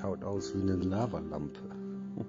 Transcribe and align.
schaut 0.00 0.24
aus 0.24 0.54
wie 0.54 0.62
eine 0.62 0.76
Lavalampe. 0.76 1.60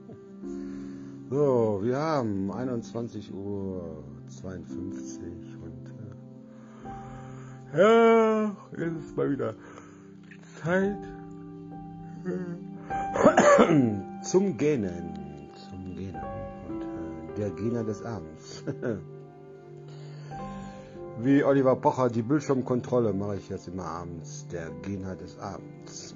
So, 1.29 1.79
wir 1.81 1.97
haben 1.97 2.51
21 2.51 3.33
Uhr 3.33 4.03
52 4.27 5.57
und 5.63 5.93
äh, 7.73 7.79
ja, 7.79 8.53
jetzt 8.77 9.05
ist 9.05 9.15
mal 9.15 9.31
wieder 9.31 9.55
Zeit 10.61 10.97
äh, 12.25 12.55
zum 14.23 14.57
Gähnen, 14.57 15.49
zum 15.69 15.95
Gähnen 15.95 16.21
und 16.67 16.81
äh, 16.81 17.35
der 17.37 17.51
Gähner 17.51 17.85
des 17.85 18.03
Abends. 18.03 18.65
Wie 21.21 21.45
Oliver 21.45 21.77
Pocher 21.77 22.09
die 22.09 22.23
Bildschirmkontrolle 22.23 23.13
mache 23.13 23.37
ich 23.37 23.47
jetzt 23.47 23.69
immer 23.69 23.85
abends, 23.85 24.47
der 24.51 24.69
Gähner 24.81 25.15
des 25.15 25.39
Abends. 25.39 26.13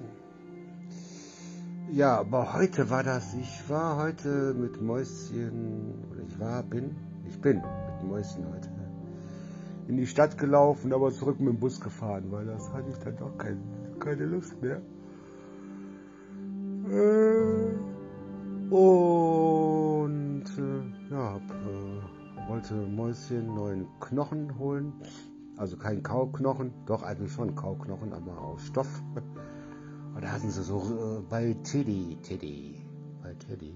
Ja, 1.91 2.19
aber 2.19 2.53
heute 2.53 2.89
war 2.89 3.03
das, 3.03 3.33
ich 3.35 3.69
war 3.69 3.97
heute 3.97 4.53
mit 4.53 4.81
Mäuschen, 4.81 5.93
oder 6.11 6.21
ich 6.27 6.39
war, 6.39 6.63
bin, 6.63 6.95
ich 7.27 7.39
bin 7.39 7.57
mit 7.57 8.09
Mäuschen 8.09 8.45
heute 8.51 8.69
in 9.87 9.97
die 9.97 10.07
Stadt 10.07 10.37
gelaufen, 10.37 10.93
aber 10.93 11.11
zurück 11.11 11.39
mit 11.39 11.49
dem 11.49 11.59
Bus 11.59 11.79
gefahren, 11.79 12.31
weil 12.31 12.45
das 12.45 12.71
hatte 12.73 12.89
ich 12.89 12.97
dann 12.97 13.17
doch 13.17 13.37
kein, 13.37 13.61
keine 13.99 14.25
Lust 14.25 14.59
mehr. 14.61 14.81
Äh, 16.89 17.75
und 18.73 20.45
äh, 20.57 21.13
ja, 21.13 21.37
äh, 21.37 22.49
wollte 22.49 22.73
Mäuschen 22.73 23.53
neuen 23.53 23.87
Knochen 23.99 24.57
holen. 24.57 24.93
Also 25.57 25.77
kein 25.77 26.03
Kauknochen, 26.03 26.73
doch 26.85 27.03
eigentlich 27.03 27.31
schon 27.31 27.55
Kauknochen, 27.55 28.11
aber 28.11 28.41
aus 28.41 28.65
Stoff. 28.65 29.01
Da 30.25 30.31
hatten 30.31 30.49
sie 30.49 30.63
so 30.63 31.23
bei 31.29 31.55
Teddy, 31.63 32.17
Teddy, 32.23 32.81
bei 33.21 33.35
Teddy, 33.35 33.75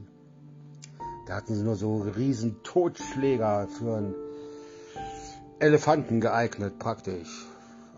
da 1.27 1.35
hatten 1.35 1.53
sie 1.53 1.61
nur 1.61 1.75
so 1.75 1.99
riesen 1.99 2.63
Totschläger 2.63 3.67
für 3.67 3.97
einen 3.97 4.15
Elefanten 5.59 6.19
geeignet, 6.19 6.79
praktisch. 6.79 7.45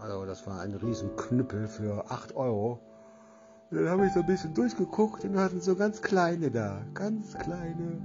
Also 0.01 0.25
das 0.25 0.45
war 0.47 0.59
ein 0.59 0.73
riesen 0.73 1.15
Knüppel 1.15 1.69
für 1.69 2.11
8 2.11 2.35
Euro. 2.35 2.81
Und 3.69 3.77
dann 3.77 3.87
habe 3.87 4.07
ich 4.07 4.11
so 4.11 4.19
ein 4.19 4.25
bisschen 4.25 4.53
durchgeguckt 4.53 5.23
und 5.23 5.37
hatten 5.37 5.61
so 5.61 5.77
ganz 5.77 6.01
kleine 6.01 6.51
da, 6.51 6.81
ganz 6.93 7.33
kleine. 7.37 8.01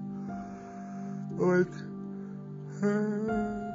Und 1.38 1.72
äh, 2.82 3.72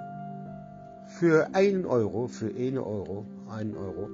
für 1.19 1.49
einen 1.51 1.85
Euro, 1.85 2.29
für 2.29 2.47
eine 2.47 2.85
Euro, 2.85 3.25
einen 3.49 3.75
Euro, 3.75 4.07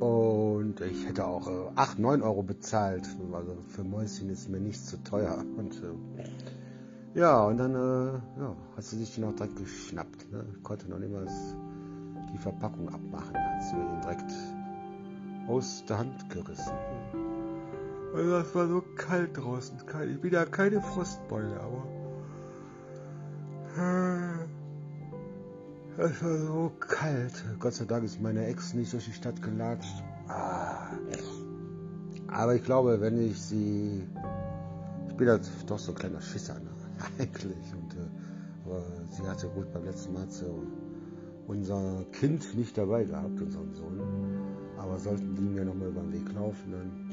und 0.00 0.80
ich 0.80 1.06
hätte 1.06 1.26
auch 1.26 1.46
äh, 1.46 1.70
8, 1.76 1.98
9 1.98 2.22
Euro 2.22 2.42
bezahlt. 2.42 3.06
Also 3.32 3.56
für 3.68 3.84
Mäuschen 3.84 4.30
ist 4.30 4.48
mir 4.48 4.58
nicht 4.58 4.84
zu 4.84 4.96
teuer. 5.04 5.44
Und 5.58 5.74
äh, 5.76 7.18
ja, 7.18 7.44
und 7.44 7.58
dann 7.58 7.74
äh, 7.74 8.40
ja, 8.40 8.56
hat 8.76 8.84
sie 8.84 8.96
sich 8.96 9.14
den 9.14 9.24
auch 9.24 9.34
direkt 9.34 9.56
geschnappt. 9.56 10.32
Ne? 10.32 10.46
Ich 10.56 10.62
konnte 10.62 10.88
noch 10.88 10.98
nicht 10.98 11.12
mal 11.12 11.26
die 12.32 12.38
Verpackung 12.38 12.88
abmachen. 12.88 13.34
Hat 13.34 13.62
sie 13.62 13.76
mir 13.76 13.88
den 13.88 14.00
direkt 14.00 14.32
aus 15.48 15.84
der 15.86 15.98
Hand 15.98 16.30
gerissen. 16.30 16.72
Also 18.14 18.30
das 18.30 18.54
war 18.54 18.68
so 18.68 18.82
kalt 18.96 19.36
draußen. 19.36 19.76
Ich 20.10 20.20
bin 20.20 20.32
ja 20.32 20.46
keine 20.46 20.80
Frostbeule, 20.80 21.60
aber. 21.60 21.84
Es 26.02 26.24
war 26.24 26.38
so 26.38 26.72
kalt. 26.80 27.44
Gott 27.58 27.74
sei 27.74 27.84
Dank 27.84 28.04
ist 28.04 28.22
meine 28.22 28.46
Ex 28.46 28.72
nicht 28.72 28.90
durch 28.90 29.04
die 29.04 29.12
Stadt 29.12 29.42
gelatscht. 29.42 30.02
Ah. 30.28 30.86
Aber 32.28 32.54
ich 32.54 32.64
glaube, 32.64 32.98
wenn 33.02 33.20
ich 33.20 33.38
sie. 33.38 34.08
Ich 35.08 35.16
bin 35.16 35.28
halt 35.28 35.46
doch 35.66 35.78
so 35.78 35.92
ein 35.92 35.98
kleiner 35.98 36.22
Schisser, 36.22 36.54
ne? 36.54 36.70
eigentlich. 37.18 37.74
Und, 37.74 37.94
äh, 37.96 38.08
aber 38.64 38.82
sie 39.10 39.28
hatte 39.28 39.48
gut 39.48 39.70
beim 39.74 39.84
letzten 39.84 40.14
Mal 40.14 40.30
so 40.30 40.62
unser 41.46 42.06
Kind 42.12 42.54
nicht 42.56 42.78
dabei 42.78 43.04
gehabt, 43.04 43.38
unseren 43.38 43.74
Sohn. 43.74 44.00
Aber 44.78 44.98
sollten 44.98 45.34
die 45.34 45.42
mir 45.42 45.66
nochmal 45.66 45.88
über 45.88 46.00
den 46.00 46.14
Weg 46.14 46.32
laufen, 46.32 46.72
dann. 46.72 47.12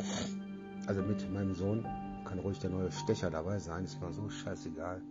Also 0.85 1.01
mit 1.01 1.29
meinem 1.33 1.53
Sohn 1.55 1.85
kann 2.23 2.39
ruhig 2.39 2.59
der 2.59 2.69
neue 2.69 2.89
Stecher 2.93 3.29
dabei 3.29 3.59
sein, 3.59 3.83
ist 3.83 3.99
mir 3.99 4.13
so 4.13 4.29
scheißegal. 4.29 5.01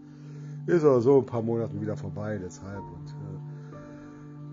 Ist 0.66 0.82
aber 0.82 1.00
so 1.00 1.18
ein 1.18 1.26
paar 1.26 1.42
Monaten 1.42 1.80
wieder 1.80 1.96
vorbei, 1.96 2.40
deshalb. 2.42 2.82
Und, 2.82 3.14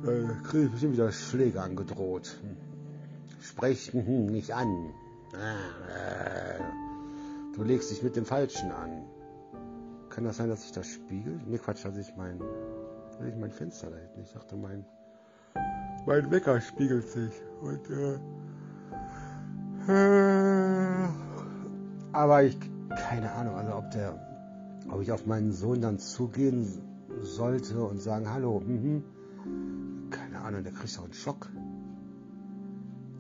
äh, 0.06 0.10
äh, 0.10 0.28
kriege 0.44 0.66
ich 0.66 0.72
bestimmt 0.72 0.94
wieder 0.94 1.12
Schläge 1.12 1.62
angedroht. 1.62 2.38
Sprech 3.42 3.94
nicht 3.94 4.54
an. 4.54 4.94
Du 7.56 7.64
legst 7.64 7.92
dich 7.92 8.04
mit 8.04 8.16
dem 8.16 8.26
Falschen 8.26 8.72
an. 8.72 9.04
Kann 10.10 10.24
das 10.24 10.38
sein, 10.38 10.50
dass 10.50 10.62
sich 10.64 10.72
das 10.72 10.88
spiegelt? 10.88 11.48
Ne, 11.48 11.58
Quatsch, 11.58 11.86
dass 11.86 11.98
ich 11.98 12.16
mein, 12.16 12.40
dass 12.40 13.28
ich 13.28 13.36
mein 13.36 13.52
Fenster 13.52 13.90
da 13.90 13.98
hinten. 13.98 14.22
Ich 14.22 14.32
dachte, 14.32 14.56
mein, 14.56 14.86
mein 16.06 16.32
Wecker 16.32 16.62
spiegelt 16.62 17.08
sich. 17.08 17.34
Und, 17.62 17.90
äh, 17.90 18.20
äh, 19.88 21.08
aber 22.12 22.44
ich, 22.44 22.58
keine 22.90 23.32
Ahnung, 23.32 23.56
also 23.56 23.76
ob 23.76 23.92
der, 23.92 24.20
ob 24.90 25.02
ich 25.02 25.12
auf 25.12 25.26
meinen 25.26 25.52
Sohn 25.52 25.82
dann 25.82 25.98
zugehen 26.00 26.68
sollte 27.22 27.84
und 27.84 28.00
sagen, 28.02 28.32
hallo, 28.32 28.60
mhm, 28.60 29.04
Ahnung, 30.44 30.64
der 30.64 30.74
kriegt 30.74 30.98
auch 31.00 31.06
einen 31.06 31.14
Schock. 31.14 31.50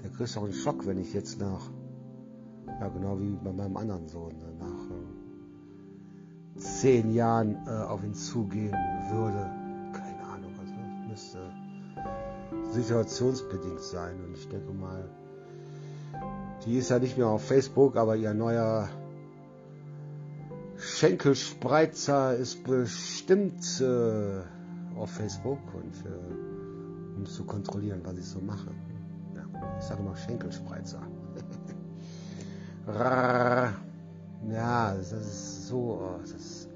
Der 0.03 0.09
kriegt 0.11 0.38
auch 0.38 0.44
einen 0.44 0.53
Schock, 0.53 0.85
wenn 0.85 0.97
ich 0.97 1.13
jetzt 1.13 1.39
nach, 1.39 1.72
ja 2.67 2.89
genau 2.89 3.19
wie 3.19 3.38
bei 3.44 3.53
meinem 3.53 3.78
anderen 3.78 4.07
Sohn, 4.07 4.38
ne, 4.38 4.53
nach 4.59 4.89
äh, 4.91 6.59
zehn 6.59 7.13
Jahren 7.13 7.56
äh, 7.66 7.69
auf 7.69 8.03
ihn 8.03 8.13
zugehen 8.13 8.75
würde. 9.12 9.50
Keine 9.94 10.23
Ahnung, 10.23 10.51
also 10.59 10.73
müsste 11.09 11.39
situationsbedingt 12.72 13.81
sein. 13.81 14.16
Und 14.25 14.33
ich 14.35 14.50
denke 14.50 14.73
mal, 14.73 15.09
die 16.66 16.78
ist 16.78 16.89
ja 16.89 17.00
nicht 17.00 17.17
mehr 17.17 17.28
auf 17.28 17.45
Facebook, 17.45 17.95
aber 17.95 18.16
ihr 18.16 18.33
neuer 18.33 18.89
Schenkelspreizer 20.78 22.35
ist 22.35 22.63
bestimmt 22.63 23.79
äh, 23.79 24.41
auf 24.97 25.09
Facebook 25.12 25.59
und 25.73 25.95
äh, 26.06 26.53
um 27.16 27.25
zu 27.25 27.44
kontrollieren, 27.44 28.01
was 28.03 28.18
ich 28.18 28.25
so 28.25 28.40
mache. 28.40 28.72
Ja, 29.35 29.44
ich 29.79 29.85
sage 29.85 30.01
immer 30.01 30.16
Schenkelspreizer. 30.16 31.01
ja, 34.50 34.94
das 34.94 35.12
ist 35.12 35.68
so, 35.68 36.19
das 36.22 36.68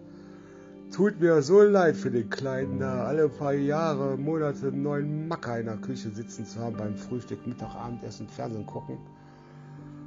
tut 0.91 1.19
mir 1.19 1.41
so 1.41 1.61
leid 1.61 1.95
für 1.95 2.09
den 2.09 2.29
Kleinen, 2.29 2.79
da 2.79 3.05
alle 3.05 3.29
paar 3.29 3.53
Jahre, 3.53 4.17
Monate 4.17 4.71
neuen 4.71 5.27
Macker 5.27 5.59
in 5.59 5.65
der 5.65 5.77
Küche 5.77 6.09
sitzen 6.09 6.45
zu 6.45 6.59
haben, 6.59 6.77
beim 6.77 6.95
Frühstück, 6.95 7.45
Mittag, 7.45 7.75
Abendessen, 7.75 8.27
Fernsehen 8.27 8.65
gucken. 8.65 8.97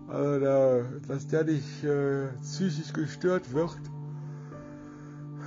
Also 0.09 0.41
da, 0.41 0.83
dass 1.07 1.29
der 1.29 1.45
nicht 1.45 1.85
äh, 1.85 2.27
psychisch 2.43 2.93
gestört 2.93 3.53
wird, 3.53 3.79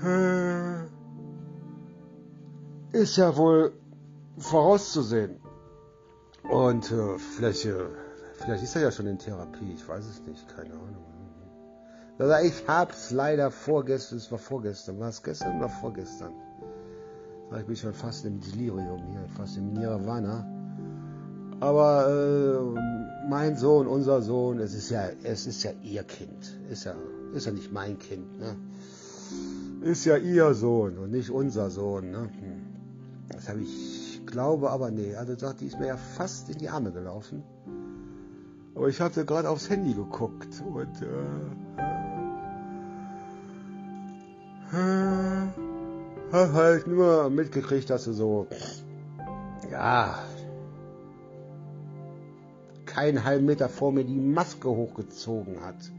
äh, 0.06 0.84
ist 2.94 3.18
ja 3.18 3.36
wohl 3.36 3.74
vorauszusehen. 4.38 5.40
Und 6.50 6.92
äh, 6.92 7.18
vielleicht, 7.18 7.66
äh, 7.66 7.86
vielleicht 8.34 8.64
ist 8.64 8.76
er 8.76 8.84
ja 8.84 8.92
schon 8.92 9.08
in 9.08 9.18
Therapie, 9.18 9.74
ich 9.74 9.88
weiß 9.88 10.06
es 10.06 10.22
nicht, 10.22 10.48
keine 10.56 10.74
Ahnung. 10.74 11.06
Also 12.20 12.48
ich 12.48 12.68
hab's 12.68 13.12
leider 13.12 13.50
vorgestern, 13.50 14.18
es 14.18 14.32
war 14.32 14.38
vorgestern, 14.38 15.00
war 15.00 15.10
es 15.10 15.24
gestern 15.24 15.58
oder 15.58 15.70
vorgestern? 15.70 16.32
Ich 17.58 17.66
bin 17.66 17.76
schon 17.76 17.94
fast 17.94 18.26
im 18.26 18.40
Delirium 18.40 19.04
hier, 19.12 19.28
fast 19.36 19.58
im 19.58 19.74
Nirvana. 19.74 20.46
Aber 21.60 22.08
äh, 22.10 23.28
mein 23.30 23.56
Sohn, 23.58 23.88
unser 23.88 24.22
Sohn, 24.22 24.60
es 24.60 24.74
ist 24.74 24.90
ja, 24.90 25.10
es 25.24 25.48
ist 25.48 25.64
ja 25.64 25.72
ihr 25.84 26.04
Kind, 26.04 26.58
ist 26.70 26.86
ja, 26.86 26.96
ist 27.34 27.46
ja 27.46 27.52
nicht 27.52 27.72
mein 27.72 27.98
Kind, 28.00 28.40
ne? 28.40 28.56
Ist 29.82 30.06
ja 30.06 30.18
ihr 30.18 30.54
Sohn 30.54 30.98
und 30.98 31.12
nicht 31.12 31.30
unser 31.30 31.70
Sohn, 31.70 32.12
ne? 32.12 32.30
Hm. 32.40 32.62
Das 33.30 33.50
habe 33.50 33.62
ich 33.62 33.93
glaube 34.34 34.72
aber, 34.72 34.90
nee, 34.90 35.16
also 35.16 35.36
sagt, 35.38 35.62
die 35.62 35.68
ist 35.68 35.80
mir 35.80 35.88
ja 35.88 35.98
fast 35.98 36.50
in 36.50 36.58
die 36.58 36.68
Arme 36.68 36.92
gelaufen. 36.92 37.44
Aber 38.76 38.88
ich 38.88 39.00
hatte 39.00 39.26
gerade 39.26 39.48
aufs 39.50 39.70
Handy 39.70 39.94
geguckt 39.94 40.62
und 40.66 41.02
äh, 41.02 41.06
äh, 44.76 45.48
habe 46.32 46.54
halt 46.54 46.88
nur 46.88 47.30
mitgekriegt, 47.30 47.92
dass 47.92 48.06
sie 48.06 48.14
so, 48.14 48.48
ja, 49.72 50.18
keinen 52.88 53.24
halben 53.24 53.46
Meter 53.46 53.70
vor 53.70 53.92
mir 53.92 54.04
die 54.04 54.20
Maske 54.20 54.68
hochgezogen 54.68 55.62
hat. 55.62 55.92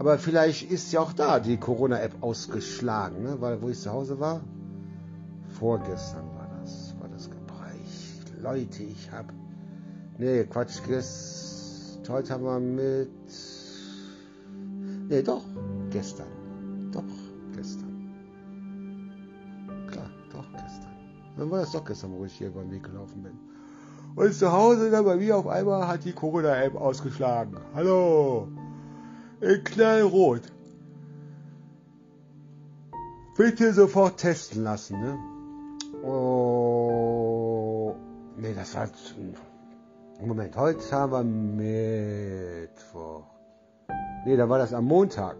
Aber 0.00 0.18
vielleicht 0.18 0.68
ist 0.68 0.92
ja 0.92 1.00
auch 1.00 1.12
da 1.12 1.38
die 1.38 1.58
Corona-App 1.58 2.22
ausgeschlagen, 2.22 3.22
ne? 3.22 3.40
weil 3.40 3.62
wo 3.62 3.68
ich 3.68 3.80
zu 3.80 3.92
Hause 3.92 4.18
war, 4.18 4.40
vorgestern 5.60 6.35
Leute, 8.46 8.84
ich 8.84 9.10
hab. 9.10 9.32
Nee, 10.18 10.44
Quatsch, 10.44 10.78
heute 12.08 12.32
haben 12.32 12.44
wir 12.44 12.60
mit 12.60 13.10
Nee, 15.08 15.20
doch, 15.20 15.42
gestern. 15.90 16.28
Doch, 16.92 17.02
gestern. 17.56 18.08
Klar, 19.90 20.08
doch, 20.32 20.48
gestern. 20.52 20.94
Dann 21.36 21.50
war 21.50 21.58
das 21.58 21.72
doch 21.72 21.84
gestern, 21.84 22.12
wo 22.12 22.24
ich 22.24 22.34
hier 22.34 22.46
über 22.46 22.60
den 22.60 22.70
Weg 22.70 22.84
gelaufen 22.84 23.24
bin. 23.24 23.32
Und 24.14 24.32
zu 24.32 24.52
Hause 24.52 24.92
dann 24.92 25.04
bei 25.04 25.16
mir 25.16 25.36
auf 25.36 25.48
einmal 25.48 25.88
hat 25.88 26.04
die 26.04 26.12
Corona-App 26.12 26.76
ausgeschlagen. 26.76 27.56
Hallo! 27.74 28.46
In 29.40 29.64
knallrot. 29.64 30.42
Bitte 33.36 33.72
sofort 33.72 34.18
testen 34.18 34.62
lassen, 34.62 35.00
ne? 35.00 35.18
Oh, 36.04 36.85
nee, 38.36 38.54
das 38.54 38.74
war. 38.74 38.88
Moment, 40.24 40.56
heute 40.56 40.90
haben 40.92 41.58
wir 41.58 42.66
Mittwoch. 42.68 43.24
Nee, 44.24 44.36
da 44.36 44.48
war 44.48 44.58
das 44.58 44.72
am 44.72 44.84
Montag. 44.86 45.36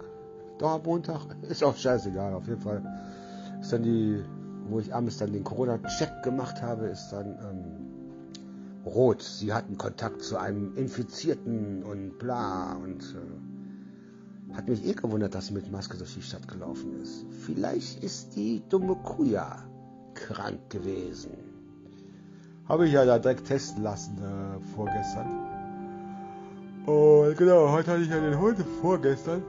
Doch 0.59 0.73
am 0.73 0.83
Montag. 0.83 1.21
Ist 1.49 1.65
auch 1.65 1.77
scheißegal. 1.77 2.35
Auf 2.35 2.47
jeden 2.47 2.61
Fall 2.61 2.83
ist 3.61 3.73
dann 3.73 3.83
die, 3.83 4.23
wo 4.69 4.79
ich 4.79 4.95
abends 4.95 5.19
dann 5.19 5.33
den 5.33 5.45
Corona-Check 5.45 6.23
gemacht 6.23 6.63
habe, 6.63 6.87
ist 6.87 7.11
dann 7.11 7.39
ähm, 7.51 8.87
rot. 8.87 9.23
Sie 9.23 9.53
hatten 9.53 9.79
Kontakt 9.79 10.23
zu 10.23 10.37
einem 10.37 10.77
Infizierten 10.77 11.83
und 11.83 12.19
bla 12.19 12.75
und 12.75 13.03
äh, 13.15 14.55
hat 14.55 14.69
mich 14.69 14.87
eh 14.87 14.93
gewundert, 14.93 15.35
dass 15.35 15.47
sie 15.47 15.55
mit 15.55 15.71
Maske 15.71 15.97
durch 15.97 16.15
die 16.15 16.23
Stadt 16.23 16.47
gelaufen 16.49 17.01
ist. 17.03 17.25
Vielleicht 17.45 18.05
ist 18.05 18.37
die 18.37 18.63
dumme 18.69 18.95
Kuja 18.95 19.65
krank 20.15 20.71
gewesen. 20.71 21.46
Habe 22.69 22.87
ich 22.87 22.93
ja 22.93 23.05
da 23.05 23.19
direkt 23.19 23.47
testen 23.47 23.83
lassen 23.85 24.19
äh, 24.19 24.75
vorgestern. 24.75 25.27
Und 26.85 27.37
genau, 27.37 27.71
heute 27.71 27.93
hatte 27.93 28.03
ich 28.03 28.09
ja 28.09 28.19
den 28.21 28.39
Hund 28.39 28.59
vorgestern. 28.81 29.43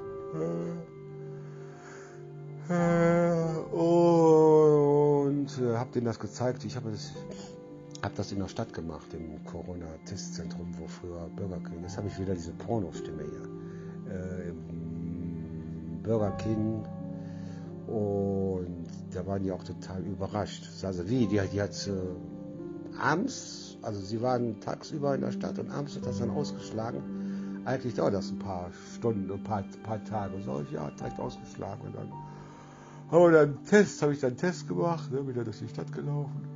Äh, 2.70 2.74
äh, 2.74 3.58
und 3.72 5.48
äh, 5.60 5.78
habe 5.78 5.92
denen 5.94 6.06
das 6.06 6.20
gezeigt. 6.20 6.64
Ich 6.66 6.76
habe 6.76 6.92
das, 6.92 7.14
hab 8.04 8.14
das 8.16 8.32
in 8.32 8.40
der 8.40 8.50
Stadt 8.50 8.72
gemacht, 8.74 9.08
im 9.14 9.44
Corona-Testzentrum, 9.46 10.76
wo 10.78 10.88
früher 10.88 11.28
Burger 11.36 11.60
King. 11.68 11.82
Jetzt 11.82 11.98
habe 11.98 12.08
ich 12.10 12.20
wieder 12.20 12.36
diese 12.36 12.52
Porno-Stimme 12.52 13.24
hier. 13.24 13.42
Äh, 14.14 14.50
Im 14.50 16.04
Burger 16.04 16.32
King. 16.38 16.84
Und 17.88 18.86
da 19.12 19.26
waren 19.26 19.42
die 19.42 19.52
auch 19.52 19.64
total 19.64 20.04
überrascht. 20.04 20.70
Also 20.84 21.10
wie, 21.10 21.26
die, 21.26 21.40
die 21.52 21.62
hat 21.62 21.88
äh, 21.88 21.92
abends, 23.00 23.78
also 23.82 24.00
sie 24.02 24.22
waren 24.22 24.60
tagsüber 24.60 25.16
in 25.16 25.22
der 25.22 25.32
Stadt 25.32 25.60
und 25.60 25.72
abends 25.72 25.96
hat 25.96 26.06
das 26.06 26.20
dann 26.20 26.30
ausgeschlagen. 26.30 27.62
Eigentlich 27.66 27.96
dauert 27.96 28.14
das 28.14 28.32
ein 28.32 28.40
paar 28.40 28.72
Stunden, 28.96 29.32
ein 29.32 29.44
paar, 29.44 29.64
paar 29.84 30.04
Tage. 30.06 30.42
So, 30.46 30.62
ich, 30.62 30.72
ja, 30.72 30.90
direkt 30.98 31.20
ausgeschlagen. 31.20 31.82
Und 31.86 31.96
dann 31.96 32.12
haben 33.12 33.24
wir 33.24 33.32
dann 33.32 33.50
einen 33.50 33.66
Test, 33.66 34.02
habe 34.02 34.14
ich 34.14 34.22
dann 34.22 34.30
einen 34.30 34.38
Test 34.38 34.68
gemacht, 34.68 35.12
ne, 35.12 35.28
wieder 35.28 35.44
durch 35.44 35.60
die 35.60 35.68
Stadt 35.68 35.92
gelaufen. 35.92 36.48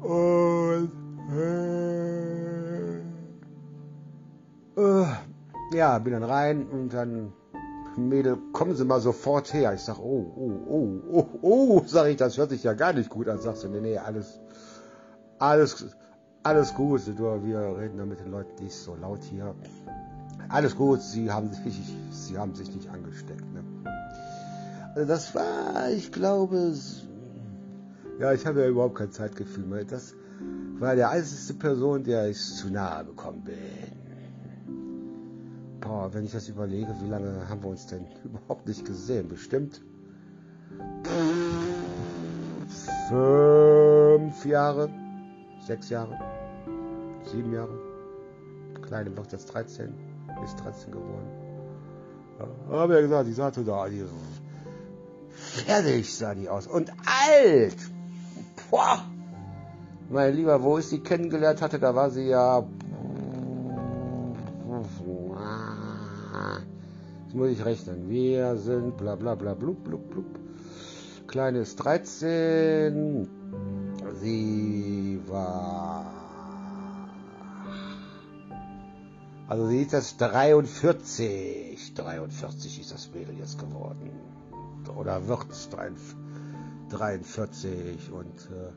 Und 0.00 0.92
äh, 1.36 2.98
äh, 4.80 5.06
ja, 5.72 5.98
bin 5.98 6.12
dann 6.12 6.24
rein 6.24 6.66
und 6.66 6.92
dann 6.92 7.32
Mädel, 7.96 8.38
kommen 8.52 8.74
Sie 8.74 8.84
mal 8.84 9.00
sofort 9.00 9.52
her. 9.52 9.74
Ich 9.74 9.82
sag, 9.82 9.98
oh, 9.98 10.32
oh, 10.36 10.52
oh, 10.68 11.00
oh, 11.12 11.26
oh, 11.42 11.82
sag 11.86 12.08
ich, 12.08 12.16
das 12.16 12.38
hört 12.38 12.50
sich 12.50 12.62
ja 12.62 12.72
gar 12.72 12.92
nicht 12.92 13.10
gut 13.10 13.28
an. 13.28 13.38
Sagst 13.38 13.64
du, 13.64 13.68
nee, 13.68 13.80
nee, 13.80 13.98
alles, 13.98 14.40
alles, 15.42 15.96
alles 16.42 16.74
gut. 16.74 17.06
Wir 17.06 17.76
reden 17.78 17.98
da 17.98 18.06
mit 18.06 18.20
den 18.20 18.30
Leuten 18.30 18.62
nicht 18.62 18.74
so 18.74 18.94
laut 18.94 19.22
hier. 19.24 19.54
Alles 20.48 20.76
gut, 20.76 21.00
Sie 21.02 21.30
haben 21.30 21.52
sich, 21.52 21.94
Sie 22.10 22.38
haben 22.38 22.54
sich 22.54 22.74
nicht 22.74 22.88
angesteckt. 22.88 23.44
Ne? 23.52 23.64
Also 24.94 25.08
das 25.08 25.34
war, 25.34 25.90
ich 25.90 26.12
glaube, 26.12 26.74
ja, 28.20 28.32
ich 28.32 28.46
habe 28.46 28.60
ja 28.60 28.68
überhaupt 28.68 28.96
kein 28.96 29.10
Zeitgefühl 29.10 29.84
Das 29.86 30.14
war 30.78 30.94
der 30.94 31.10
einzige 31.10 31.58
Person, 31.58 32.04
der 32.04 32.28
ich 32.28 32.38
zu 32.38 32.70
nahe 32.70 33.04
gekommen 33.04 33.42
bin 33.44 34.02
boah, 35.82 36.14
wenn 36.14 36.24
ich 36.24 36.32
das 36.32 36.48
überlege, 36.48 36.94
wie 37.02 37.08
lange 37.08 37.48
haben 37.48 37.62
wir 37.62 37.70
uns 37.70 37.86
denn 37.86 38.06
überhaupt 38.24 38.66
nicht 38.66 38.84
gesehen? 38.84 39.28
Bestimmt 39.28 39.82
fünf 43.08 44.46
Jahre, 44.46 44.88
sechs 45.66 45.90
Jahre, 45.90 46.18
sieben 47.24 47.52
Jahre. 47.52 47.78
Kleine 48.82 49.16
wird 49.16 49.32
jetzt 49.32 49.46
13, 49.46 49.94
ist 50.44 50.56
13 50.56 50.92
geworden. 50.92 51.28
Ja, 52.38 52.78
habe 52.78 52.94
ja 52.94 53.00
gesagt, 53.00 53.28
die 53.28 53.32
sah 53.32 53.50
total, 53.50 53.90
die 53.90 54.04
fertig 55.30 56.14
sah 56.14 56.34
die 56.34 56.48
aus 56.48 56.66
und 56.66 56.90
alt. 56.90 57.76
Boah. 58.70 59.04
Mein 60.08 60.34
Lieber, 60.34 60.62
wo 60.62 60.78
ich 60.78 60.86
sie 60.86 61.00
kennengelernt 61.00 61.62
hatte, 61.62 61.78
da 61.78 61.94
war 61.94 62.10
sie 62.10 62.28
ja 62.28 62.64
Jetzt 67.32 67.38
muss 67.38 67.48
ich 67.48 67.64
rechnen. 67.64 68.10
Wir 68.10 68.56
sind 68.56 68.98
bla 68.98 69.14
bla 69.16 69.34
bla 69.34 69.54
blub 69.54 69.82
blub 69.84 70.10
blub. 70.10 70.26
Kleines 71.26 71.76
13. 71.76 73.41
Sie 74.22 75.20
war. 75.26 76.06
Also 79.48 79.66
sie 79.66 79.82
ist 79.82 79.92
jetzt 79.92 80.20
43. 80.20 81.94
43 81.94 82.80
ist 82.80 82.92
das 82.92 83.10
Mädel 83.12 83.36
jetzt 83.36 83.58
geworden. 83.58 84.10
Oder 84.96 85.26
wird 85.26 85.50
es 85.50 85.68
43 86.90 88.12
und 88.12 88.48
äh, 88.52 88.70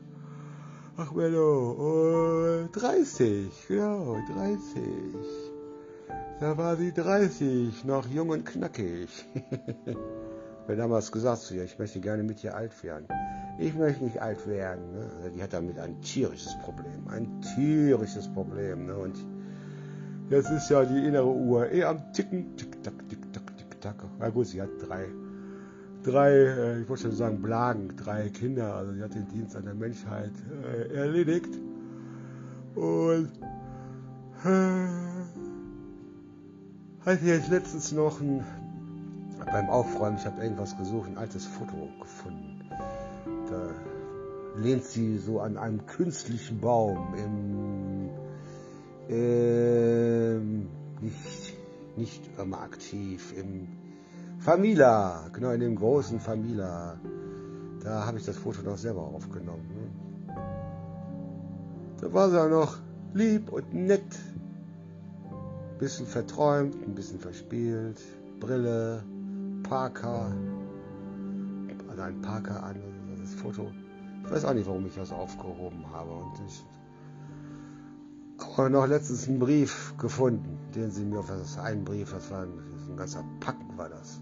ach 0.96 1.12
Menno, 1.12 2.64
äh, 2.64 2.68
30, 2.72 3.50
genau, 3.68 4.18
30. 4.34 4.82
Da 6.40 6.58
war 6.58 6.76
sie 6.76 6.92
30, 6.92 7.84
noch 7.84 8.06
jung 8.08 8.30
und 8.30 8.44
knackig. 8.44 9.08
ich 9.86 9.96
habe 10.64 10.76
damals 10.76 11.12
gesagt 11.12 11.42
zu 11.42 11.54
ihr, 11.54 11.64
ich 11.64 11.78
möchte 11.78 12.00
gerne 12.00 12.22
mit 12.22 12.42
ihr 12.42 12.56
alt 12.56 12.82
werden. 12.82 13.06
Ich 13.58 13.74
möchte 13.74 14.04
nicht 14.04 14.20
alt 14.20 14.46
werden. 14.46 14.92
Ne? 14.92 15.10
Also 15.16 15.30
die 15.30 15.42
hat 15.42 15.52
damit 15.52 15.78
ein 15.78 16.00
tierisches 16.02 16.56
Problem. 16.62 17.08
Ein 17.08 17.40
tierisches 17.54 18.28
Problem. 18.28 18.86
Ne? 18.86 18.96
Und 18.96 19.16
jetzt 20.28 20.50
ist 20.50 20.68
ja 20.68 20.84
die 20.84 21.06
innere 21.06 21.28
Uhr 21.28 21.70
eh 21.72 21.84
am 21.84 22.12
Ticken. 22.12 22.56
Tick, 22.56 22.82
tack, 22.82 23.08
tick, 23.08 23.32
tack, 23.32 23.56
tick, 23.56 23.80
tack. 23.80 24.04
Na 24.18 24.28
gut, 24.28 24.48
sie 24.48 24.60
hat 24.60 24.68
drei, 24.80 25.06
drei 26.02 26.32
äh, 26.32 26.80
ich 26.82 26.88
wollte 26.88 27.04
schon 27.04 27.12
sagen, 27.12 27.40
Blagen, 27.40 27.96
drei 27.96 28.28
Kinder. 28.28 28.74
Also 28.74 28.92
sie 28.92 29.02
hat 29.02 29.14
den 29.14 29.26
Dienst 29.28 29.56
an 29.56 29.64
der 29.64 29.74
Menschheit 29.74 30.32
äh, 30.62 30.94
erledigt. 30.94 31.58
Und 32.74 33.30
äh, 34.44 35.06
hatte 37.06 37.24
jetzt 37.24 37.48
letztens 37.48 37.92
noch 37.92 38.20
ein, 38.20 38.44
beim 39.46 39.70
Aufräumen, 39.70 40.18
ich 40.18 40.26
habe 40.26 40.42
irgendwas 40.42 40.76
gesucht, 40.76 41.08
ein 41.08 41.16
altes 41.16 41.46
Foto 41.46 41.88
gefunden. 42.00 42.60
Da 43.48 43.68
lehnt 44.56 44.84
sie 44.84 45.18
so 45.18 45.40
an 45.40 45.56
einem 45.56 45.86
künstlichen 45.86 46.60
Baum 46.60 47.14
im, 47.14 48.08
ähm, 49.08 50.68
nicht, 51.00 51.54
nicht 51.96 52.22
immer 52.38 52.60
aktiv, 52.60 53.34
im 53.36 53.68
Famila, 54.38 55.28
genau 55.32 55.50
in 55.50 55.60
dem 55.60 55.76
großen 55.76 56.20
Famila. 56.20 56.98
Da 57.82 58.06
habe 58.06 58.18
ich 58.18 58.24
das 58.24 58.36
Foto 58.36 58.62
noch 58.62 58.78
selber 58.78 59.02
aufgenommen. 59.02 59.64
Da 62.00 62.12
war 62.12 62.30
sie 62.30 62.40
auch 62.40 62.50
noch 62.50 62.78
lieb 63.14 63.50
und 63.52 63.72
nett 63.72 64.02
bisschen 65.78 66.06
verträumt, 66.06 66.74
ein 66.86 66.94
bisschen 66.94 67.18
verspielt, 67.18 68.00
Brille, 68.40 69.02
Parker, 69.62 70.32
also 71.88 72.02
ein 72.02 72.20
Parker 72.22 72.62
an, 72.62 72.76
Foto. 73.46 73.70
Ich 74.24 74.30
weiß 74.30 74.44
auch 74.44 74.54
nicht, 74.54 74.66
warum 74.66 74.86
ich 74.86 74.94
das 74.96 75.12
aufgehoben 75.12 75.84
habe. 75.92 76.10
Und 76.10 76.32
ich 76.46 76.64
habe 78.56 78.70
noch 78.70 78.86
letztens 78.86 79.28
einen 79.28 79.38
Brief 79.38 79.94
gefunden, 79.98 80.58
den 80.74 80.90
sie 80.90 81.04
mir, 81.04 81.22
das 81.28 81.50
ist 81.50 81.58
ein 81.58 81.84
Brief, 81.84 82.10
das 82.10 82.30
war 82.30 82.42
ein, 82.42 82.52
das 82.72 82.88
ein 82.88 82.96
ganzer 82.96 83.24
Pack 83.40 83.56
war 83.76 83.88
das, 83.88 84.20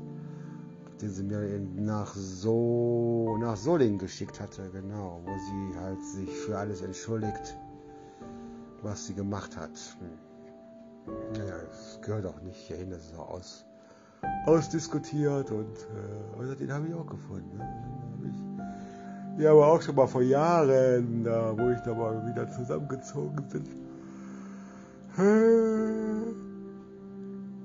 den 1.00 1.10
sie 1.10 1.22
mir 1.22 1.40
nach 1.76 2.12
so 2.14 3.38
nach 3.40 3.56
Solingen 3.56 3.98
geschickt 3.98 4.40
hatte, 4.40 4.68
genau, 4.70 5.22
wo 5.24 5.30
sie 5.30 5.78
halt 5.78 6.02
sich 6.04 6.30
für 6.30 6.58
alles 6.58 6.82
entschuldigt, 6.82 7.56
was 8.82 9.06
sie 9.06 9.14
gemacht 9.14 9.56
hat. 9.56 9.70
Naja, 11.32 11.56
es 11.70 11.98
gehört 12.02 12.26
auch 12.26 12.40
nicht 12.42 12.56
hierhin, 12.56 12.90
das 12.90 13.04
ist 13.06 13.18
auch 13.18 13.30
aus, 13.30 13.64
ausdiskutiert 14.46 15.50
und 15.50 15.76
äh, 16.40 16.56
den 16.56 16.72
habe 16.72 16.88
ich 16.88 16.94
auch 16.94 17.06
gefunden. 17.06 17.56
Ne? 17.56 18.53
Ja, 19.38 19.50
aber 19.50 19.66
auch 19.66 19.82
schon 19.82 19.94
mal 19.94 20.06
vor 20.06 20.22
Jahren, 20.22 21.24
da, 21.24 21.54
wo 21.56 21.70
ich 21.70 21.80
da 21.80 21.94
mal 21.94 22.26
wieder 22.26 22.50
zusammengezogen 22.50 23.44
bin. 23.50 23.64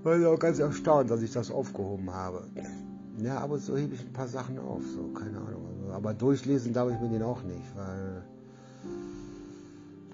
war 0.04 0.18
ich 0.18 0.26
auch 0.26 0.40
ganz 0.40 0.60
erstaunt, 0.60 1.12
dass 1.12 1.22
ich 1.22 1.32
das 1.32 1.52
aufgehoben 1.52 2.12
habe. 2.12 2.44
Ja, 3.22 3.40
aber 3.40 3.58
so 3.58 3.76
hebe 3.76 3.96
ich 3.96 4.06
ein 4.06 4.14
paar 4.14 4.28
Sachen 4.28 4.58
auf, 4.60 4.82
so, 4.96 5.10
keine 5.10 5.38
Ahnung. 5.38 5.66
Also, 5.68 5.94
aber 5.94 6.14
durchlesen 6.14 6.74
darf 6.74 6.90
ich 6.90 7.00
mir 7.00 7.10
den 7.10 7.24
auch 7.24 7.44
nicht, 7.44 7.76
weil 7.76 8.24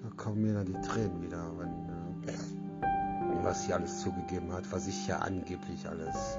da 0.02 0.08
kommen 0.16 0.42
mir 0.42 0.54
dann 0.54 0.66
die 0.66 0.80
Tränen 0.80 1.22
wieder, 1.22 1.50
wenn, 1.56 1.68
äh, 2.28 3.44
was 3.44 3.64
sie 3.64 3.72
alles 3.72 4.00
zugegeben 4.00 4.52
hat, 4.52 4.70
was 4.72 4.88
ich 4.88 5.06
ja 5.06 5.18
angeblich 5.18 5.88
alles 5.88 6.38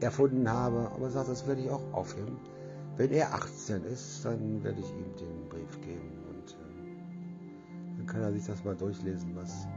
erfunden 0.00 0.48
habe. 0.50 0.90
Aber 0.94 1.10
sagt, 1.10 1.28
das 1.28 1.46
werde 1.46 1.62
ich 1.62 1.70
auch 1.70 1.82
aufheben. 1.92 2.36
Wenn 2.96 3.12
er 3.12 3.32
18 3.32 3.84
ist, 3.84 4.24
dann 4.24 4.62
werde 4.64 4.80
ich 4.80 4.90
ihm 4.90 5.16
den 5.16 5.48
Brief 5.48 5.80
geben 5.80 6.18
und 6.30 6.50
äh, 6.50 7.96
dann 7.96 8.06
kann 8.06 8.22
er 8.22 8.32
sich 8.32 8.44
das 8.44 8.64
mal 8.64 8.74
durchlesen, 8.74 9.36
was 9.36 9.68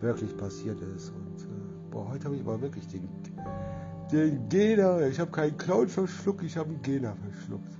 wirklich 0.00 0.36
passiert 0.36 0.80
ist. 0.96 1.10
Und 1.10 1.42
äh, 1.42 1.90
boah, 1.92 2.08
heute 2.10 2.24
habe 2.24 2.34
ich 2.34 2.42
aber 2.42 2.60
wirklich 2.60 2.88
den, 2.88 3.08
den 4.10 4.48
Gena, 4.48 5.06
ich 5.06 5.20
habe 5.20 5.30
keinen 5.30 5.56
Clown 5.56 5.88
verschluckt, 5.88 6.42
ich 6.42 6.56
habe 6.56 6.70
einen 6.70 6.82
Gena 6.82 7.14
verschluckt. 7.14 7.70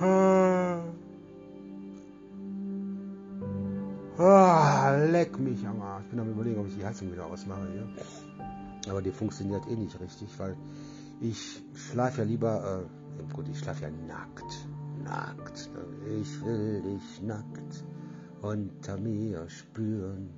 Ah, 0.00 0.80
ah, 4.16 4.96
leck 5.10 5.38
mich 5.38 5.66
am 5.66 5.82
Arsch. 5.82 6.04
Ich 6.04 6.10
bin 6.10 6.20
am 6.20 6.30
überlegen, 6.30 6.60
ob 6.60 6.68
ich 6.68 6.76
die 6.76 6.86
Heizung 6.86 7.12
wieder 7.12 7.26
ausmache 7.26 7.66
hier. 7.72 7.88
Aber 8.90 9.02
die 9.02 9.12
funktioniert 9.12 9.66
eh 9.68 9.76
nicht 9.76 9.98
richtig, 10.00 10.36
weil 10.38 10.56
ich 11.20 11.62
schlafe 11.74 12.22
ja 12.22 12.24
lieber, 12.24 12.82
äh, 13.20 13.32
gut, 13.32 13.48
ich 13.48 13.58
schlafe 13.58 13.84
ja 13.84 13.90
nackt. 13.90 14.66
Nackt. 15.04 15.70
Ich 16.20 16.44
will 16.44 16.82
dich 16.82 17.22
nackt 17.22 17.84
unter 18.42 18.98
mir 18.98 19.48
spüren. 19.48 20.30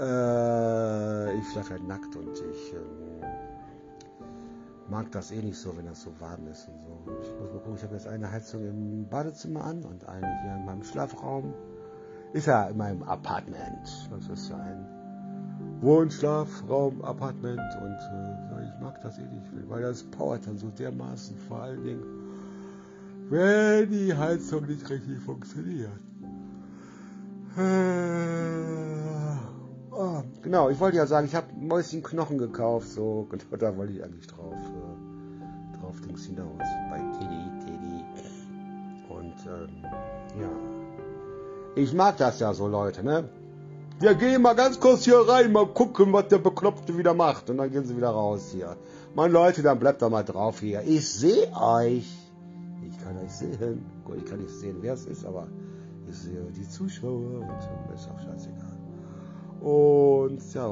Äh, 0.00 1.38
ich 1.38 1.48
schlafe 1.52 1.74
ja 1.74 1.80
nackt 1.80 2.16
und 2.16 2.32
ich 2.32 2.74
ähm, 2.74 3.24
mag 4.88 5.10
das 5.12 5.30
eh 5.30 5.40
nicht 5.40 5.58
so, 5.58 5.76
wenn 5.76 5.86
das 5.86 6.02
so 6.02 6.10
warm 6.18 6.48
ist 6.48 6.68
und 6.68 6.82
so. 6.82 6.98
Ich 7.22 7.30
muss 7.30 7.52
mal 7.52 7.60
gucken, 7.60 7.74
ich 7.76 7.82
habe 7.84 7.94
jetzt 7.94 8.08
eine 8.08 8.32
Heizung 8.32 8.66
im 8.66 9.08
Badezimmer 9.08 9.64
an 9.64 9.84
und 9.84 10.08
eine 10.08 10.42
hier 10.42 10.56
in 10.56 10.64
meinem 10.64 10.82
Schlafraum. 10.82 11.54
Ist 12.32 12.46
ja 12.46 12.68
in 12.68 12.76
meinem 12.76 13.04
Apartment. 13.04 14.08
Das 14.10 14.28
ist 14.28 14.50
ja 14.50 14.56
ein 14.56 14.97
Wohnschlafraum, 15.80 17.02
Apartment 17.02 17.60
und 17.80 17.98
äh, 18.12 18.64
ich 18.64 18.80
mag 18.80 19.00
das 19.02 19.18
eh 19.18 19.22
nicht, 19.22 19.68
weil 19.68 19.82
das 19.82 20.02
powert 20.02 20.46
dann 20.46 20.58
so 20.58 20.68
dermaßen, 20.70 21.36
vor 21.48 21.62
allen 21.62 21.84
Dingen, 21.84 22.02
wenn 23.30 23.90
die 23.90 24.14
Heizung 24.14 24.66
nicht 24.66 24.88
richtig 24.90 25.20
funktioniert. 25.20 26.00
Äh, 27.56 27.62
oh, 29.92 30.22
genau, 30.42 30.68
ich 30.68 30.80
wollte 30.80 30.96
ja 30.96 31.06
sagen, 31.06 31.26
ich 31.26 31.34
habe 31.34 31.46
Mäuschenknochen 31.60 32.38
gekauft, 32.38 32.88
so, 32.88 33.28
und 33.30 33.46
da 33.62 33.76
wollte 33.76 33.92
ich 33.92 34.02
eigentlich 34.02 34.26
drauf, 34.26 34.54
äh, 34.54 35.78
drauf 35.78 36.00
Dings 36.00 36.24
hinaus, 36.26 36.58
bei 36.90 36.98
Teddy, 37.18 37.50
Teddy. 37.64 38.04
Und, 39.08 39.34
ähm, 39.46 39.82
ja. 40.40 40.50
Ich 41.76 41.94
mag 41.94 42.16
das 42.16 42.40
ja 42.40 42.52
so, 42.52 42.66
Leute, 42.66 43.04
ne? 43.04 43.28
Ja, 44.00 44.12
geh 44.12 44.38
mal 44.38 44.54
ganz 44.54 44.78
kurz 44.78 45.04
hier 45.04 45.18
rein, 45.26 45.50
mal 45.50 45.66
gucken, 45.66 46.12
was 46.12 46.28
der 46.28 46.38
Bekloppte 46.38 46.96
wieder 46.96 47.14
macht. 47.14 47.50
Und 47.50 47.56
dann 47.56 47.68
gehen 47.68 47.84
sie 47.84 47.96
wieder 47.96 48.10
raus 48.10 48.50
hier. 48.52 48.76
Meine 49.16 49.32
Leute, 49.32 49.60
dann 49.62 49.80
bleibt 49.80 50.02
doch 50.02 50.10
mal 50.10 50.22
drauf 50.22 50.60
hier. 50.60 50.82
Ich 50.82 51.08
sehe 51.08 51.50
euch. 51.56 52.06
Ich 52.88 52.98
kann 53.02 53.18
euch 53.18 53.32
sehen. 53.32 53.84
Gut, 54.04 54.18
ich 54.18 54.24
kann 54.24 54.38
nicht 54.38 54.54
sehen, 54.54 54.76
wer 54.82 54.94
es 54.94 55.04
ist, 55.06 55.26
aber 55.26 55.48
ich 56.08 56.16
sehe 56.16 56.46
die 56.56 56.68
Zuschauer 56.68 57.40
und 57.40 57.92
ist 57.92 58.08
auch 58.08 58.20
scheißegal. 58.20 58.78
Und 59.60 60.54
ja, 60.54 60.70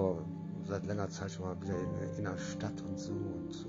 seit 0.69 0.87
längerer 0.87 1.11
Zeit 1.11 1.33
schon 1.33 1.47
mal 1.47 1.61
wieder 1.61 1.75
in, 1.75 2.19
in 2.19 2.25
der 2.25 2.39
Stadt 2.39 2.81
und 2.89 2.97
so. 2.97 3.11
Und 3.11 3.67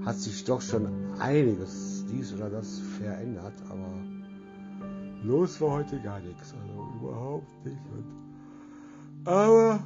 äh, 0.00 0.06
hat 0.06 0.16
sich 0.16 0.44
doch 0.44 0.60
schon 0.60 0.86
einiges, 1.18 2.04
dies 2.08 2.32
oder 2.32 2.50
das, 2.50 2.78
verändert, 2.98 3.54
aber 3.68 4.21
los 5.22 5.60
war 5.60 5.72
heute 5.72 6.00
gar 6.00 6.20
nichts. 6.20 6.54
Also 6.54 6.88
überhaupt 7.00 7.64
nicht. 7.64 7.78
Aber 9.24 9.80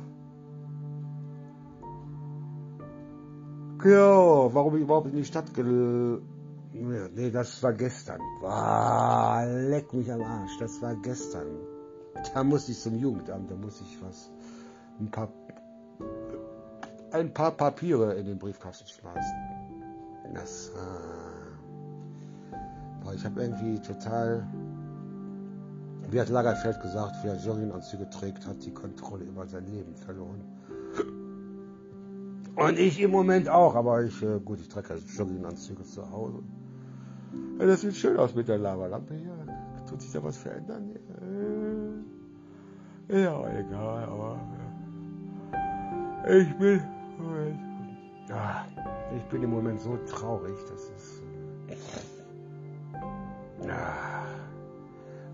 ja, 3.84 4.54
warum 4.54 4.76
ich 4.76 4.82
überhaupt 4.82 5.08
in 5.08 5.16
die 5.16 5.24
Stadt 5.24 5.52
gel... 5.54 6.20
Nee, 6.72 7.30
das 7.30 7.62
war 7.62 7.72
gestern. 7.72 8.20
Ah, 8.42 9.44
leck 9.44 9.92
mich 9.94 10.12
am 10.12 10.22
Arsch. 10.22 10.58
Das 10.58 10.82
war 10.82 10.94
gestern. 10.96 11.46
Da 12.34 12.44
musste 12.44 12.72
ich 12.72 12.80
zum 12.80 12.96
Jugendamt, 12.96 13.50
da 13.50 13.54
musste 13.54 13.84
ich 13.84 14.02
was, 14.02 14.30
ein 15.00 15.10
paar, 15.10 15.28
ein 17.12 17.32
paar 17.32 17.50
Papiere 17.52 18.14
in 18.14 18.26
den 18.26 18.38
Briefkasten 18.38 18.86
schmeißen. 18.86 19.36
Das, 20.34 20.72
äh, 23.04 23.14
ich 23.14 23.24
habe 23.24 23.42
irgendwie 23.42 23.80
total 23.80 24.46
wie 26.10 26.20
hat 26.20 26.28
Lagerfeld 26.28 26.80
gesagt, 26.80 27.16
wer 27.22 27.36
Jogginganzüge 27.36 28.08
trägt, 28.10 28.46
hat 28.46 28.64
die 28.64 28.72
Kontrolle 28.72 29.24
über 29.24 29.46
sein 29.46 29.66
Leben 29.66 29.94
verloren. 29.96 30.44
Und 32.54 32.78
ich 32.78 33.00
im 33.00 33.10
Moment 33.10 33.48
auch, 33.48 33.74
aber 33.74 34.02
ich, 34.02 34.22
äh, 34.22 34.40
gut, 34.40 34.60
ich 34.60 34.68
trage 34.68 34.94
Jogginganzüge 35.16 35.82
zu 35.84 36.10
Hause. 36.10 36.42
Ja, 37.58 37.66
das 37.66 37.82
sieht 37.82 37.96
schön 37.96 38.16
aus 38.16 38.34
mit 38.34 38.48
der 38.48 38.58
Lavalampe 38.58 39.14
hier. 39.14 39.36
Tut 39.88 40.00
sich 40.00 40.12
da 40.12 40.22
was 40.22 40.36
verändern? 40.38 40.90
Äh, 43.08 43.22
ja, 43.22 43.48
egal, 43.58 44.04
aber 44.04 44.40
ich 46.28 46.56
bin, 46.58 46.80
ich 49.16 49.22
bin 49.24 49.42
im 49.42 49.50
Moment 49.50 49.80
so 49.80 49.96
traurig, 50.08 50.56
das 50.68 50.82
ist, 50.96 51.22
ja. 53.66 54.45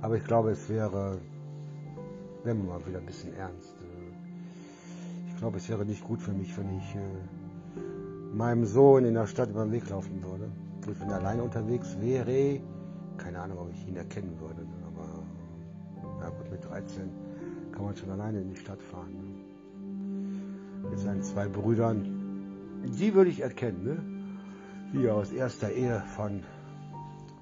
Aber 0.03 0.17
ich 0.17 0.25
glaube, 0.25 0.51
es 0.51 0.69
wäre, 0.69 1.21
wenn 2.43 2.59
wir 2.59 2.73
mal 2.75 2.87
wieder 2.87 2.99
ein 2.99 3.07
bisschen 3.07 3.35
ernst, 3.35 3.77
äh, 3.81 5.29
ich 5.29 5.37
glaube, 5.39 5.59
es 5.59 5.69
wäre 5.69 5.87
nicht 5.87 6.05
gut 6.05 6.21
für 6.21 6.33
mich, 6.33 6.59
wenn 6.59 6.77
ich 6.77 6.95
äh, 6.97 8.37
meinem 8.37 8.67
Sohn 8.67 9.05
in 9.05 9.15
der 9.15 9.29
Stadt 9.29 9.51
über 9.51 9.65
den 9.65 9.73
Weg 9.73 9.89
laufen 9.89 10.23
würde. 10.25 10.51
Gut, 10.85 11.01
wenn 11.01 11.09
er 11.09 11.17
alleine 11.17 11.45
unterwegs 11.45 11.97
wäre, 12.01 12.61
keine 13.17 13.39
Ahnung, 13.39 13.59
ob 13.59 13.71
ich 13.73 13.87
ihn 13.87 13.95
erkennen 13.97 14.37
würde. 14.41 14.67
Aber 14.89 15.23
ja 16.21 16.31
gut, 16.31 16.51
mit 16.51 16.65
13 16.65 17.09
kann 17.71 17.85
man 17.85 17.97
schon 17.97 18.11
alleine 18.11 18.41
in 18.41 18.51
die 18.51 18.57
Stadt 18.57 18.83
fahren. 18.83 19.13
Ne? 19.13 20.91
Mit 20.91 20.99
seinen 20.99 21.23
zwei 21.23 21.47
Brüdern, 21.47 22.83
die 22.99 23.15
würde 23.15 23.31
ich 23.31 23.41
erkennen. 23.41 23.85
Ne? 23.85 25.01
Die 25.01 25.09
aus 25.09 25.31
erster 25.31 25.71
Ehe 25.71 26.03
von 26.17 26.43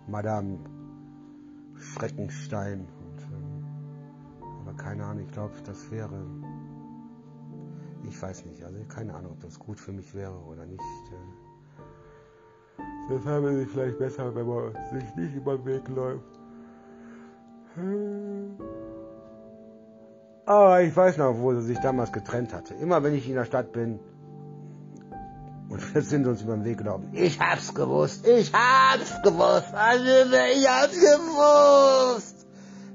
Madame 0.06 0.58
Schreckenstein. 2.00 2.80
Und, 2.80 3.22
ähm, 3.32 3.64
aber 4.62 4.76
keine 4.76 5.04
Ahnung, 5.04 5.24
ich 5.26 5.32
glaube, 5.32 5.54
das 5.64 5.90
wäre, 5.90 6.24
ich 8.08 8.20
weiß 8.20 8.46
nicht, 8.46 8.64
also 8.64 8.78
keine 8.88 9.14
Ahnung, 9.14 9.32
ob 9.32 9.40
das 9.40 9.58
gut 9.58 9.78
für 9.78 9.92
mich 9.92 10.14
wäre 10.14 10.34
oder 10.50 10.64
nicht. 10.64 10.80
Äh. 10.80 11.16
Deshalb 13.10 13.44
ist 13.44 13.66
es 13.66 13.72
vielleicht 13.72 13.98
besser, 13.98 14.34
wenn 14.34 14.46
man 14.46 14.72
sich 14.92 15.14
nicht 15.16 15.34
über 15.36 15.58
den 15.58 15.66
Weg 15.66 15.88
läuft. 15.88 16.40
Aber 20.46 20.82
ich 20.82 20.96
weiß 20.96 21.18
noch, 21.18 21.38
wo 21.38 21.54
sie 21.54 21.62
sich 21.62 21.78
damals 21.80 22.12
getrennt 22.12 22.52
hatte. 22.54 22.74
Immer 22.74 23.02
wenn 23.02 23.14
ich 23.14 23.28
in 23.28 23.34
der 23.34 23.44
Stadt 23.44 23.72
bin, 23.72 24.00
sind 25.94 26.26
uns 26.26 26.42
über 26.42 26.54
den 26.54 26.64
Weg 26.64 26.78
gelaufen. 26.78 27.10
Ich 27.12 27.40
hab's 27.40 27.74
gewusst, 27.74 28.26
ich 28.26 28.52
hab's 28.52 29.22
gewusst, 29.22 29.74
also 29.74 30.04
ich 30.04 30.68
hab's 30.68 31.00
gewusst. 31.00 32.46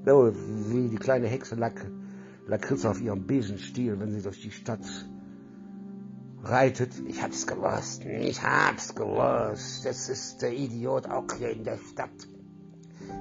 So, 0.06 0.32
wie 0.34 0.88
die 0.90 0.98
kleine 0.98 1.28
Hexe 1.28 1.56
Lack, 1.56 1.86
Lakritze 2.48 2.90
auf 2.90 3.02
ihrem 3.02 3.25
Besenstiel, 3.25 4.00
wenn 4.00 4.12
sie 4.12 4.22
durch 4.22 4.42
die 4.42 4.52
Stadt 4.52 4.86
reitet. 6.44 6.92
Ich 7.08 7.22
hab's 7.22 7.48
gewusst, 7.48 8.06
ich 8.06 8.42
hab's 8.42 8.94
gewusst. 8.94 9.86
Das 9.86 10.10
ist 10.10 10.42
der 10.42 10.54
Idiot 10.54 11.08
auch 11.08 11.25
hier 11.38 11.52
in 11.52 11.64
der 11.64 11.78
Stadt. 11.78 12.10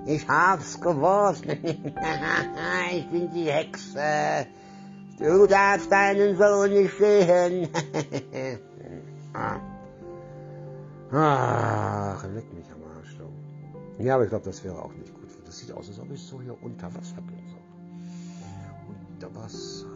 Ich 0.07 0.29
hab's 0.29 0.81
gewusst. 0.81 1.45
ich 1.47 3.11
bin 3.11 3.31
die 3.33 3.51
Hexe. 3.51 4.47
Du 5.19 5.47
darfst 5.47 5.91
deinen 5.91 6.37
Sohn 6.37 6.71
nicht 6.71 6.99
sehen. 6.99 7.69
Ah. 9.35 9.61
Ach, 11.13 12.25
leck 12.35 12.53
mich 12.55 12.67
am 12.73 12.83
Arsch. 12.97 13.17
Du. 13.19 14.03
Ja, 14.03 14.15
aber 14.15 14.25
ich 14.25 14.31
glaube, 14.31 14.45
das 14.45 14.65
wäre 14.65 14.81
auch 14.81 14.93
nicht 14.95 15.13
gut. 15.13 15.29
Das 15.45 15.59
sieht 15.59 15.73
aus, 15.73 15.89
als 15.89 16.01
ob 16.01 16.11
ich 16.11 16.21
so 16.21 16.41
hier 16.41 16.57
unter 16.63 16.93
Wasser 16.95 17.21
bin. 17.21 17.37
So. 17.49 17.57
Unter 19.13 19.35
Wasser. 19.37 19.87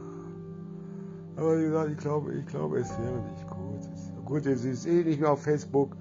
Aber 1.36 1.58
wie 1.58 1.64
gesagt, 1.64 1.90
ich 1.92 1.98
glaube, 1.98 2.34
ich 2.34 2.46
glaube, 2.46 2.78
es 2.78 2.90
wäre 2.98 3.22
nicht 3.22 3.46
gut. 3.48 3.80
Es, 3.94 4.12
gut, 4.24 4.46
es 4.46 4.64
ist 4.64 4.86
eh 4.86 5.04
nicht 5.04 5.20
mehr 5.20 5.30
auf 5.30 5.42
Facebook. 5.42 5.96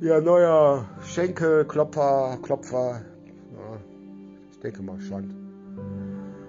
Ja, 0.00 0.20
neuer 0.20 0.86
Schenkelklopfer, 1.02 2.38
Klopfer. 2.42 3.02
Ja, 3.52 3.76
ich 4.50 4.58
denke 4.58 4.82
mal 4.82 5.00
schon. 5.00 5.34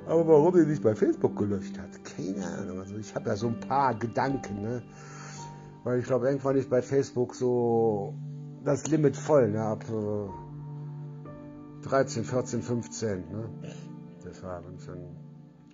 Aber 0.08 0.28
warum 0.28 0.54
die 0.54 0.66
nicht 0.66 0.82
bei 0.82 0.96
Facebook 0.96 1.38
gelöscht 1.38 1.78
hat, 1.78 2.04
keine 2.04 2.46
Ahnung. 2.58 2.80
Also 2.80 2.98
ich 2.98 3.14
habe 3.14 3.30
ja 3.30 3.36
so 3.36 3.48
ein 3.48 3.60
paar 3.60 3.94
Gedanken, 3.96 4.62
ne? 4.62 4.82
Weil 5.84 6.00
ich 6.00 6.06
glaube, 6.06 6.28
irgendwann 6.28 6.56
ist 6.56 6.70
bei 6.70 6.82
Facebook 6.82 7.34
so 7.36 8.14
das 8.64 8.88
Limit 8.88 9.18
voll, 9.18 9.50
ne? 9.50 9.64
Ab 9.64 9.84
äh, 9.90 10.30
13, 11.88 12.24
14, 12.24 12.62
15, 12.62 13.32
ne? 13.32 13.50
Deshalb 14.24 14.64
dann 14.66 14.78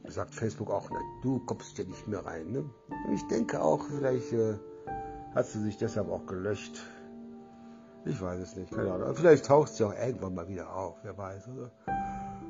sagt 0.07 0.33
Facebook 0.33 0.71
auch, 0.71 0.89
ne, 0.89 0.99
du 1.21 1.39
kommst 1.39 1.77
ja 1.77 1.83
nicht 1.83 2.07
mehr 2.07 2.25
rein, 2.25 2.51
ne? 2.51 2.59
Und 3.07 3.13
ich 3.13 3.27
denke 3.27 3.61
auch, 3.61 3.83
vielleicht 3.83 4.31
äh, 4.31 4.55
hat 5.35 5.47
sie 5.47 5.61
sich 5.61 5.77
deshalb 5.77 6.09
auch 6.09 6.25
gelöscht. 6.25 6.79
Ich 8.05 8.21
weiß 8.21 8.39
es 8.39 8.55
nicht, 8.55 8.71
keine 8.71 8.93
Ahnung. 8.93 9.13
Vielleicht 9.15 9.45
taucht 9.45 9.73
sie 9.73 9.83
auch 9.83 9.93
irgendwann 9.93 10.33
mal 10.33 10.47
wieder 10.47 10.73
auf, 10.73 10.95
wer 11.03 11.17
weiß. 11.17 11.49
Oder? 11.49 11.71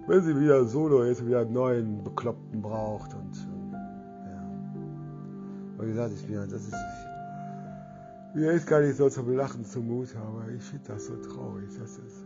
Wenn 0.06 0.22
sie 0.22 0.40
wieder 0.40 0.66
solo 0.66 1.02
ist, 1.02 1.26
wieder 1.26 1.40
einen 1.40 1.54
neuen 1.54 2.04
Bekloppten 2.04 2.62
braucht 2.62 3.16
und 3.16 3.36
äh, 3.36 4.30
ja. 4.30 5.84
Wie 5.84 5.88
gesagt, 5.88 6.14
ich 6.14 6.28
bin, 6.28 6.36
das 6.36 6.62
ist, 6.62 6.76
mir 8.34 8.52
ist 8.52 8.68
gar 8.68 8.82
nicht 8.82 8.98
so 8.98 9.10
zum 9.10 9.36
Lachen 9.36 9.66
zumute, 9.66 10.18
aber 10.20 10.50
ich 10.50 10.64
finde 10.64 10.88
das 10.88 11.08
so 11.08 11.16
traurig. 11.18 11.70
Das 11.80 11.98
ist. 11.98 12.24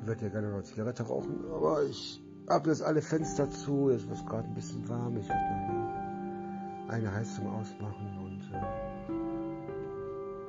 Ich 0.00 0.06
würde 0.06 0.24
ja 0.24 0.28
gerne 0.30 0.50
noch 0.50 0.62
Zigarette 0.62 1.02
rauchen, 1.04 1.44
aber 1.54 1.82
ich 1.84 2.22
habe 2.48 2.70
jetzt 2.70 2.82
alle 2.82 3.02
Fenster 3.02 3.50
zu. 3.50 3.90
Jetzt 3.90 4.08
wird 4.08 4.18
es 4.18 4.26
gerade 4.26 4.48
ein 4.48 4.54
bisschen 4.54 4.88
warm. 4.88 5.16
Ich 5.16 5.28
werde 5.28 5.40
mal 5.40 5.92
eine 6.88 7.14
Heizung 7.14 7.46
ausmachen 7.48 8.18
und 8.18 8.42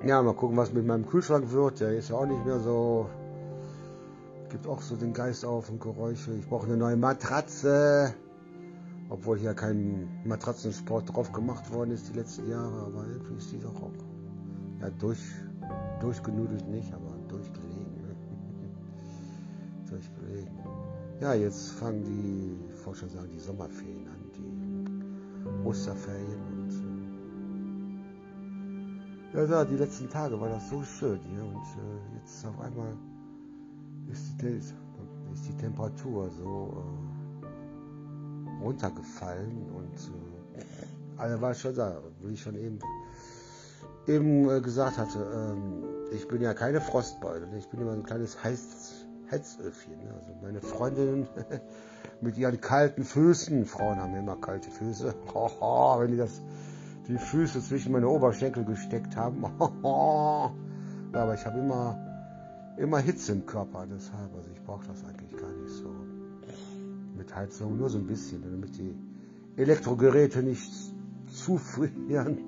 äh, 0.04 0.08
ja, 0.08 0.22
mal 0.22 0.34
gucken, 0.34 0.58
was 0.58 0.74
mit 0.74 0.86
meinem 0.86 1.06
Kühlschrank 1.06 1.52
wird. 1.52 1.80
Der 1.80 1.98
ist 1.98 2.10
ja 2.10 2.16
auch 2.16 2.26
nicht 2.26 2.46
mehr 2.46 2.60
so 2.60 3.10
gibt 4.54 4.68
auch 4.68 4.82
so 4.82 4.96
den 4.96 5.14
Geist 5.14 5.44
auf 5.46 5.68
und 5.72 5.82
Geräusche. 5.82 6.32
Ich 6.36 6.48
brauche 6.48 6.68
eine 6.68 6.78
neue 6.78 6.96
Matratze. 6.96 8.14
Obwohl 9.10 9.40
hier 9.40 9.56
kein 9.56 10.08
Matratzensport 10.26 11.12
drauf 11.12 11.32
gemacht 11.32 11.74
worden 11.74 11.90
ist 11.90 12.10
die 12.10 12.20
letzten 12.20 12.48
Jahre, 12.50 12.86
aber 12.86 13.04
irgendwie 13.08 13.36
ist 13.38 13.52
die 13.52 13.60
doch 13.60 13.76
auch 13.82 13.92
ja, 14.80 14.92
durch, 14.92 15.20
durchgenudelt 16.00 16.68
nicht, 16.70 16.94
aber 16.94 17.16
durchgelegen. 17.28 17.98
Ne? 17.98 18.16
durchgelegen. 19.90 20.54
Ja, 21.20 21.34
jetzt 21.34 21.72
fangen 21.72 22.04
die, 22.04 22.56
schon 22.94 23.10
sagen, 23.10 23.30
die 23.34 23.40
Sommerferien 23.40 24.08
an, 24.08 24.32
die 24.36 25.68
Osterferien 25.68 26.42
und 26.52 26.72
äh, 29.34 29.46
ja, 29.50 29.66
die 29.66 29.78
letzten 29.78 30.10
Tage 30.10 30.40
war 30.40 30.50
das 30.50 30.70
so 30.70 30.84
schön 30.84 31.20
hier 31.24 31.44
und 31.44 31.56
äh, 31.56 32.20
jetzt 32.20 32.46
auf 32.46 32.60
einmal 32.60 32.96
ist 34.46 34.74
die, 34.74 35.34
ist 35.34 35.48
die 35.48 35.58
Temperatur 35.58 36.30
so 36.30 36.84
äh, 37.42 38.64
runtergefallen 38.64 39.70
und 39.76 39.96
äh, 40.58 40.64
also 41.18 41.42
war 41.42 41.54
schon 41.54 41.76
da, 41.76 42.02
wie 42.22 42.34
ich 42.34 42.42
schon 42.42 42.56
eben, 42.56 42.80
eben 44.08 44.50
äh, 44.50 44.62
gesagt 44.62 44.98
hatte, 44.98 45.20
ähm, 45.20 45.84
ich 46.12 46.28
bin 46.28 46.42
ja 46.42 46.54
keine 46.54 46.82
Frostbeule, 46.82 47.48
ne? 47.48 47.58
ich 47.58 47.68
bin 47.68 47.82
immer 47.82 47.94
ein 47.94 48.04
kleines 48.04 48.44
Heiz, 48.44 49.06
Heizöfchen. 49.32 50.04
Ne? 50.04 50.14
Also 50.14 50.34
meine 50.42 50.62
Freundinnen 50.62 51.28
mit 52.22 52.38
ihren 52.38 52.60
kalten 52.60 53.04
Füßen, 53.04 53.66
Frauen 53.66 54.00
haben 54.00 54.16
immer 54.16 54.36
kalte 54.38 54.70
Füße, 54.70 55.14
wenn 55.34 56.12
die 56.12 56.18
das 56.18 56.42
die 57.08 57.18
Füße 57.18 57.62
zwischen 57.62 57.92
meine 57.92 58.08
Oberschenkel 58.08 58.64
gesteckt 58.64 59.16
haben. 59.18 59.44
Aber 61.14 61.34
ich 61.34 61.46
habe 61.46 61.60
immer 61.60 62.13
immer 62.78 63.00
Hitze 63.00 63.32
im 63.34 63.46
Körper, 63.46 63.86
deshalb, 63.86 64.34
also 64.36 64.50
ich 64.52 64.62
brauche 64.64 64.86
das 64.88 65.04
eigentlich 65.06 65.36
gar 65.38 65.52
nicht 65.52 65.74
so. 65.74 65.94
Mit 67.16 67.34
Heizung 67.36 67.78
nur 67.78 67.90
so 67.90 67.98
ein 68.00 68.08
bisschen, 68.08 68.42
damit 68.42 68.78
die 68.78 68.96
Elektrogeräte 69.56 70.42
nicht 70.42 70.72
zufrieren. 71.28 72.40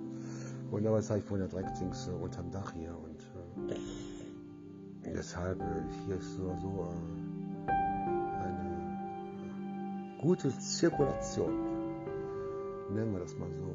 Und 0.72 0.86
aber 0.88 0.98
jetzt 0.98 1.10
habe 1.10 1.20
ich 1.20 1.26
vorhin 1.26 1.46
ja 1.46 1.52
direkt 1.52 1.80
links 1.80 2.08
äh, 2.08 2.12
unterm 2.12 2.50
Dach 2.52 2.74
hier 2.74 2.98
und 2.98 3.72
äh, 3.72 5.14
deshalb 5.14 5.62
äh, 5.62 5.84
hier 6.06 6.16
ist 6.16 6.36
so, 6.36 6.56
so 6.62 6.90
äh, 7.68 7.72
eine 7.72 8.98
gute 10.20 10.58
Zirkulation. 10.58 11.54
Nennen 12.94 13.14
wir 13.14 13.20
das 13.20 13.38
mal 13.38 13.52
so. 13.52 13.75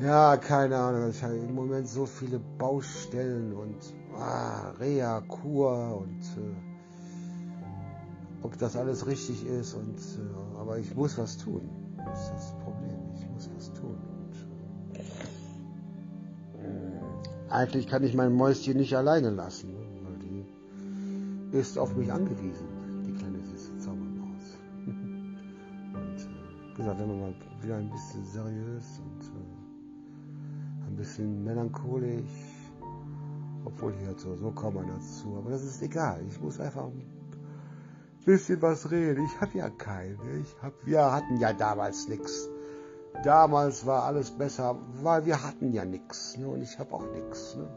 Ja, 0.00 0.36
keine 0.36 0.76
Ahnung. 0.76 1.10
Ich 1.10 1.22
habe 1.22 1.36
im 1.36 1.54
Moment 1.54 1.88
so 1.88 2.04
viele 2.04 2.40
Baustellen 2.58 3.52
und 3.52 3.76
ah, 4.18 4.70
Rea, 4.80 5.20
Kur 5.20 6.02
und 6.02 6.20
äh, 6.36 6.54
ob 8.42 8.58
das 8.58 8.76
alles 8.76 9.06
richtig 9.06 9.46
ist. 9.46 9.74
Und, 9.74 9.98
äh, 9.98 10.58
aber 10.58 10.78
ich 10.78 10.94
muss 10.96 11.16
was 11.16 11.38
tun. 11.38 11.62
Das 11.96 12.24
ist 12.24 12.32
das 12.32 12.54
Problem. 12.64 12.98
Ich 13.14 13.28
muss 13.30 13.48
was 13.54 13.72
tun. 13.72 13.96
Und, 14.92 15.00
äh, 16.60 17.50
eigentlich 17.50 17.86
kann 17.86 18.02
ich 18.02 18.14
mein 18.14 18.32
Mäuschen 18.32 18.76
nicht 18.76 18.96
alleine 18.96 19.30
lassen, 19.30 19.74
ne, 19.74 19.78
weil 20.02 20.18
die 20.18 21.56
ist 21.56 21.78
auf 21.78 21.94
mich 21.94 22.12
angewiesen, 22.12 22.66
die 23.06 23.12
kleine 23.12 23.38
süße 23.44 23.78
Zaubermaus. 23.78 24.58
und 24.86 26.18
äh, 26.18 26.76
gesagt, 26.76 26.98
wenn 26.98 27.06
man 27.06 27.20
mal 27.20 27.34
wieder 27.62 27.76
ein 27.76 27.90
bisschen 27.90 28.24
seriös 28.24 28.98
und 28.98 29.13
bisschen 31.14 31.44
melancholisch, 31.44 32.24
obwohl 33.64 33.92
hier 33.92 34.14
so, 34.16 34.34
so 34.34 34.50
kommt 34.50 34.74
man 34.74 34.88
dazu. 34.88 35.36
Aber 35.38 35.50
das 35.50 35.62
ist 35.62 35.80
egal. 35.80 36.20
Ich 36.28 36.40
muss 36.40 36.58
einfach 36.58 36.86
ein 36.86 37.04
bisschen 38.24 38.60
was 38.60 38.90
reden. 38.90 39.24
Ich 39.24 39.40
habe 39.40 39.56
ja 39.56 39.70
keine. 39.70 40.18
Ich 40.42 40.56
hab, 40.60 40.72
wir 40.84 41.12
hatten 41.12 41.36
ja 41.38 41.52
damals 41.52 42.08
nichts. 42.08 42.48
Damals 43.22 43.86
war 43.86 44.02
alles 44.02 44.32
besser, 44.32 44.76
weil 45.02 45.24
wir 45.24 45.40
hatten 45.40 45.72
ja 45.72 45.84
nichts. 45.84 46.36
Ne? 46.36 46.48
Und 46.48 46.62
ich 46.62 46.76
habe 46.80 46.92
auch 46.92 47.06
nichts. 47.12 47.56
Ne? 47.56 47.68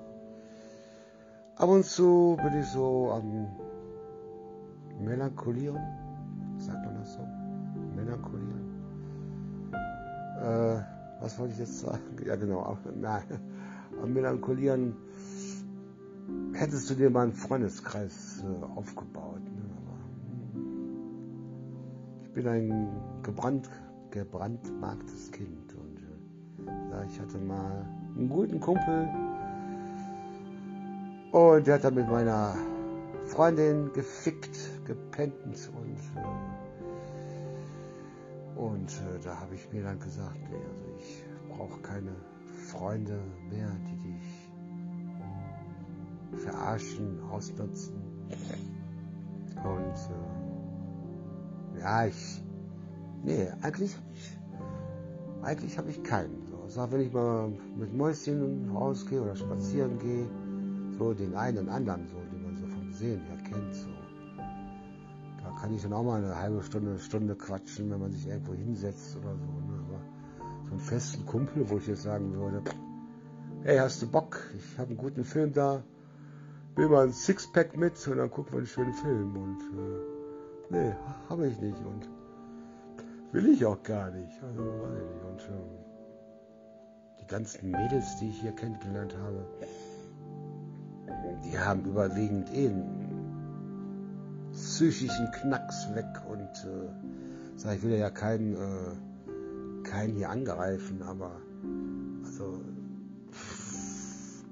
Ab 1.58 1.70
und 1.70 1.86
zu 1.86 2.38
bin 2.42 2.60
ich 2.60 2.68
so 2.68 3.12
am 3.12 3.46
Melancholieren. 5.00 5.80
Sagt 6.58 6.84
man 6.84 6.96
das 6.96 7.14
so? 7.14 7.20
Melancholieren. 7.96 8.58
Äh, 10.42 10.97
was 11.20 11.40
wollte 11.40 11.54
ich 11.54 11.60
jetzt 11.60 11.80
sagen? 11.80 12.02
Ja, 12.26 12.36
genau. 12.36 12.78
Na, 13.00 13.22
am 14.02 14.14
Melancholieren 14.14 14.96
hättest 16.54 16.90
du 16.90 16.96
dir 16.96 17.10
mal 17.10 17.24
einen 17.24 17.34
Freundeskreis 17.34 18.44
äh, 18.44 18.64
aufgebaut. 18.76 19.42
Ne? 19.42 19.62
Hm. 20.54 20.68
ich 22.24 22.34
bin 22.34 22.48
ein 22.48 22.90
gebrannt, 23.24 23.70
gebrandmarktes 24.12 25.32
Kind 25.32 25.74
und 25.74 26.00
äh, 26.00 26.92
ja, 26.92 27.04
ich 27.04 27.20
hatte 27.20 27.38
mal 27.38 27.86
einen 28.16 28.30
guten 28.30 28.60
Kumpel 28.60 29.08
und 31.32 31.68
der 31.68 31.76
hat 31.76 31.84
dann 31.84 31.96
mit 31.96 32.10
meiner 32.10 32.56
Freundin 33.26 33.92
gefickt, 33.94 34.58
gepennt 34.86 35.36
und 35.46 35.98
äh, 36.16 36.57
und 38.58 38.90
äh, 38.90 39.20
da 39.24 39.40
habe 39.40 39.54
ich 39.54 39.72
mir 39.72 39.84
dann 39.84 40.00
gesagt, 40.00 40.40
also 40.46 40.84
ich 40.98 41.24
brauche 41.50 41.80
keine 41.82 42.16
Freunde 42.72 43.20
mehr, 43.50 43.72
die 43.86 43.98
dich 43.98 44.52
verarschen, 46.42 47.20
ausnutzen. 47.30 47.94
Und 49.64 49.96
äh, 51.76 51.80
ja, 51.80 52.06
ich, 52.08 52.44
nee, 53.24 53.48
eigentlich 53.62 53.96
habe 53.96 54.12
ich, 54.14 54.40
eigentlich 55.44 55.78
habe 55.78 55.90
ich 55.92 56.04
keinen. 56.04 56.46
So, 56.48 56.68
sag, 56.68 56.92
wenn 56.92 57.02
ich 57.02 57.14
mal 57.14 57.50
mit 57.78 57.94
Mäuschen 57.94 58.72
rausgehe 58.72 59.22
oder 59.22 59.36
spazieren 59.36 60.00
gehe, 60.00 60.28
so 60.98 61.14
den 61.14 61.36
einen 61.36 61.60
und 61.60 61.70
anderen, 61.70 62.08
so, 62.08 62.18
den 62.32 62.44
man 62.44 62.56
so 62.56 62.66
vom 62.66 62.92
Sehen 62.92 63.22
her 63.22 63.38
kennt, 63.44 63.76
so 63.76 63.87
kann 65.68 65.76
ich 65.76 65.84
dann 65.84 65.92
auch 65.92 66.04
mal 66.04 66.24
eine 66.24 66.34
halbe 66.34 66.64
Stunde, 66.64 66.98
Stunde 66.98 67.36
quatschen, 67.36 67.92
wenn 67.92 68.00
man 68.00 68.14
sich 68.14 68.26
irgendwo 68.26 68.54
hinsetzt 68.54 69.18
oder 69.18 69.36
so. 69.36 69.44
Ne? 69.44 69.84
Aber 69.90 70.00
so 70.64 70.72
einen 70.72 70.80
festen 70.80 71.26
Kumpel, 71.26 71.70
wo 71.70 71.78
ich 71.78 71.88
jetzt 71.88 72.04
sagen 72.04 72.34
würde, 72.34 72.64
hey, 73.64 73.78
hast 73.78 74.02
du 74.02 74.10
Bock? 74.10 74.40
Ich 74.56 74.78
habe 74.78 74.92
einen 74.92 74.98
guten 74.98 75.26
Film 75.26 75.52
da, 75.52 75.84
will 76.78 76.88
mal 76.88 77.08
ein 77.08 77.12
Sixpack 77.12 77.76
mit 77.76 78.08
und 78.08 78.16
dann 78.16 78.32
gucken 78.32 78.54
wir 78.54 78.60
einen 78.60 78.68
schönen 78.68 78.94
Film. 78.94 79.36
Und 79.36 79.60
äh, 79.60 80.70
nee, 80.70 80.96
habe 81.28 81.48
ich 81.50 81.60
nicht 81.60 81.80
und 81.84 82.08
will 83.34 83.50
ich 83.50 83.66
auch 83.66 83.84
gar 83.84 84.10
nicht. 84.12 84.42
Also 84.42 84.62
weiß 84.64 85.02
ich 85.02 85.16
nicht. 85.16 85.26
Und 85.26 85.54
ähm, 85.54 85.68
die 87.20 87.28
ganzen 87.28 87.72
Mädels, 87.72 88.16
die 88.22 88.30
ich 88.30 88.40
hier 88.40 88.54
kennengelernt 88.54 89.18
habe, 89.22 89.46
die 91.44 91.60
haben 91.60 91.84
überwiegend 91.84 92.54
eh 92.54 92.70
psychischen 94.78 95.32
Knacks 95.32 95.88
weg 95.96 96.06
und 96.30 96.40
äh, 96.40 96.88
sag, 97.56 97.78
ich 97.78 97.84
will 97.84 97.98
ja 97.98 98.12
keinen, 98.12 98.54
äh, 98.54 99.82
keinen 99.84 100.16
hier 100.16 100.30
angreifen, 100.30 101.02
aber 101.02 101.32
also 102.24 102.62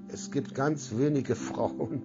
es 0.08 0.32
gibt 0.32 0.52
ganz 0.52 0.90
wenige 0.96 1.36
Frauen, 1.36 2.02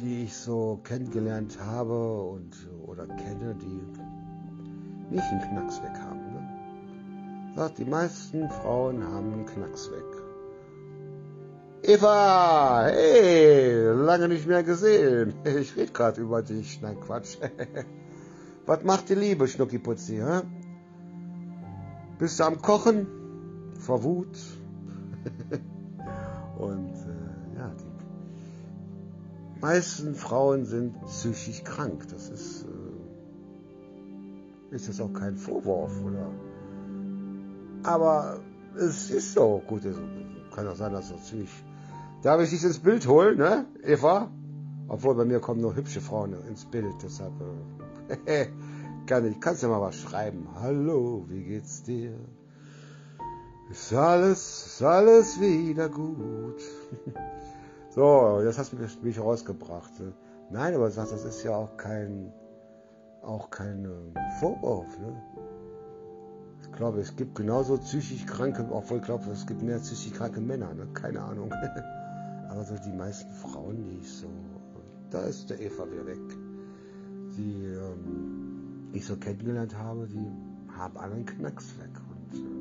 die 0.00 0.22
ich 0.22 0.34
so 0.34 0.80
kennengelernt 0.84 1.58
habe 1.60 2.22
und 2.30 2.56
oder 2.86 3.06
kenne, 3.06 3.54
die 3.54 5.14
nicht 5.14 5.24
einen 5.24 5.42
Knacks 5.50 5.82
weg 5.82 6.00
haben. 6.00 6.32
Ne? 6.32 7.52
Sagt, 7.56 7.76
die 7.76 7.84
meisten 7.84 8.48
Frauen 8.48 9.04
haben 9.04 9.34
einen 9.34 9.44
Knacks 9.44 9.90
weg. 9.90 10.33
Eva, 11.86 12.86
hey, 12.86 13.92
lange 13.92 14.28
nicht 14.28 14.46
mehr 14.46 14.62
gesehen. 14.62 15.34
Ich 15.44 15.76
rede 15.76 15.92
gerade 15.92 16.22
über 16.22 16.40
dich. 16.40 16.80
Nein, 16.80 16.98
Quatsch. 16.98 17.36
Was 18.66 18.82
macht 18.84 19.10
die 19.10 19.14
Liebe, 19.14 19.46
Schnuckiputzi, 19.46 20.16
hä? 20.16 20.40
Bist 22.18 22.40
du 22.40 22.44
am 22.44 22.62
Kochen? 22.62 23.06
Vor 23.78 24.02
Wut? 24.02 24.34
Und 26.58 26.94
äh, 26.94 27.58
ja, 27.58 27.70
die 29.54 29.60
meisten 29.60 30.14
Frauen 30.14 30.64
sind 30.64 30.98
psychisch 31.04 31.64
krank. 31.64 32.08
Das 32.08 32.30
ist, 32.30 32.64
äh, 34.70 34.74
ist 34.74 34.88
das 34.88 35.02
auch 35.02 35.12
kein 35.12 35.36
Vorwurf, 35.36 36.02
oder? 36.02 36.30
Aber 37.82 38.40
es 38.74 39.10
ist 39.10 39.34
so. 39.34 39.62
Gut, 39.66 39.84
es 39.84 39.96
kann 40.54 40.66
auch 40.66 40.76
sein, 40.76 40.94
dass 40.94 41.10
das 41.10 41.26
ziemlich. 41.26 41.50
Darf 42.24 42.40
ich 42.40 42.48
dich 42.48 42.64
ins 42.64 42.78
Bild 42.78 43.06
holen, 43.06 43.36
ne, 43.36 43.66
Eva? 43.82 44.30
Obwohl 44.88 45.14
bei 45.14 45.26
mir 45.26 45.40
kommen 45.40 45.60
nur 45.60 45.76
hübsche 45.76 46.00
Frauen 46.00 46.34
ins 46.48 46.64
Bild, 46.64 46.94
deshalb 47.02 47.34
äh, 48.24 48.46
kann 49.06 49.30
ich, 49.30 49.38
kannst 49.40 49.62
ja 49.62 49.68
mal 49.68 49.82
was 49.82 49.96
schreiben. 49.96 50.48
Hallo, 50.54 51.26
wie 51.28 51.42
geht's 51.42 51.82
dir? 51.82 52.14
Ist 53.70 53.92
alles, 53.92 54.38
ist 54.66 54.82
alles 54.82 55.38
wieder 55.38 55.90
gut. 55.90 56.62
so, 57.90 58.40
jetzt 58.42 58.56
hast 58.56 58.72
du 58.72 58.78
mich 59.02 59.20
rausgebracht. 59.20 59.92
Nein, 60.50 60.74
aber 60.76 60.88
das 60.88 61.12
ist 61.12 61.44
ja 61.44 61.54
auch 61.54 61.76
kein, 61.76 62.32
auch 63.20 63.50
kein 63.50 63.84
ähm, 63.84 64.14
Vorwurf. 64.40 64.98
Ne? 64.98 65.22
Ich 66.62 66.72
glaube, 66.72 67.00
es 67.00 67.14
gibt 67.16 67.34
genauso 67.34 67.76
psychisch 67.76 68.24
kranke, 68.24 68.66
obwohl 68.70 68.96
ich 68.96 69.04
glaube, 69.04 69.30
es 69.30 69.46
gibt 69.46 69.60
mehr 69.60 69.78
psychisch 69.78 70.14
kranke 70.14 70.40
Männer. 70.40 70.72
Ne? 70.72 70.88
Keine 70.94 71.20
Ahnung. 71.20 71.52
aber 72.54 72.64
so 72.64 72.76
die 72.76 72.92
meisten 72.92 73.32
Frauen, 73.32 73.84
die 73.84 73.98
ich 73.98 74.10
so, 74.10 74.28
da 75.10 75.22
ist 75.22 75.50
der 75.50 75.60
Eva 75.60 75.90
wieder 75.90 76.06
weg. 76.06 76.20
Die 77.36 77.64
ähm, 77.64 78.90
ich 78.92 79.04
so 79.04 79.16
kennengelernt 79.16 79.76
habe, 79.76 80.06
die 80.06 80.30
haben 80.76 80.96
alle 80.96 81.14
einen 81.14 81.26
Knacks 81.26 81.76
weg. 81.78 81.90
Und, 82.10 82.34
äh, 82.38 82.54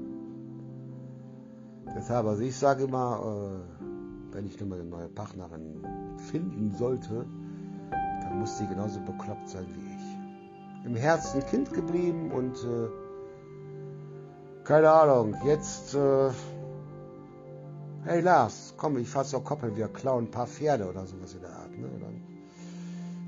Deshalb, 1.96 2.26
also 2.26 2.42
ich 2.42 2.56
sage 2.56 2.86
immer, 2.86 3.22
äh, 3.24 4.34
wenn 4.34 4.48
ich 4.48 4.60
nur 4.60 4.70
mal 4.70 4.80
eine 4.80 4.90
neue 4.90 5.10
Partnerin 5.10 5.86
finden 6.32 6.74
sollte, 6.74 7.26
dann 7.92 8.40
muss 8.40 8.58
sie 8.58 8.66
genauso 8.66 9.00
bekloppt 9.02 9.50
sein 9.50 9.68
wie 9.76 9.94
ich. 9.94 10.86
Im 10.86 10.96
Herzen 10.96 11.46
Kind 11.46 11.72
geblieben 11.72 12.32
und 12.32 12.56
äh, 12.64 12.90
keine 14.64 14.90
Ahnung, 14.90 15.36
jetzt, 15.46 15.94
äh, 15.94 16.32
hey 18.06 18.22
Lars, 18.22 18.63
komm, 18.84 18.98
ich 18.98 19.08
fahr 19.08 19.24
zur 19.24 19.42
Koppel, 19.46 19.78
wir 19.78 19.88
klauen 19.88 20.26
ein 20.26 20.32
paar 20.32 20.46
Pferde 20.46 20.90
oder 20.90 21.06
sowas 21.06 21.34
in 21.34 21.40
der 21.40 21.56
Art. 21.56 21.72
Ne? 21.72 21.88
Oder, 21.88 22.12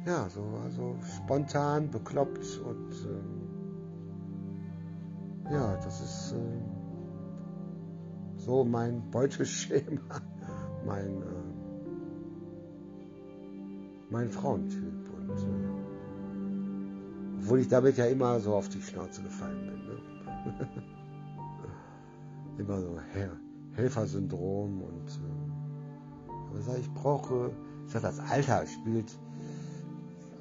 ja, 0.05 0.27
so 0.27 0.43
also 0.61 0.97
spontan, 1.15 1.89
bekloppt 1.89 2.59
und 2.59 2.91
äh, 5.49 5.53
ja, 5.53 5.77
das 5.77 6.01
ist 6.01 6.33
äh, 6.33 6.61
so 8.35 8.65
mein 8.65 9.09
Beuteschema, 9.11 10.01
mein, 10.85 11.21
äh, 11.21 11.45
mein 14.09 14.29
Frauentyp. 14.29 15.09
Und 15.15 15.37
äh, 15.37 15.69
obwohl 17.39 17.59
ich 17.59 17.69
damit 17.69 17.95
ja 17.95 18.07
immer 18.07 18.41
so 18.41 18.55
auf 18.55 18.67
die 18.67 18.81
Schnauze 18.81 19.21
gefallen 19.23 19.67
bin. 19.67 19.85
Ne? 19.85 20.01
immer 22.57 22.81
so 22.81 22.99
Helfersyndrom 23.75 24.81
und 24.81 25.35
äh, 26.55 26.59
aber 26.59 26.61
sag, 26.63 26.79
ich 26.79 26.93
brauche, 26.93 27.51
ich 27.85 27.93
sag, 27.93 28.01
das 28.01 28.19
Alter 28.19 28.65
spielt. 28.67 29.11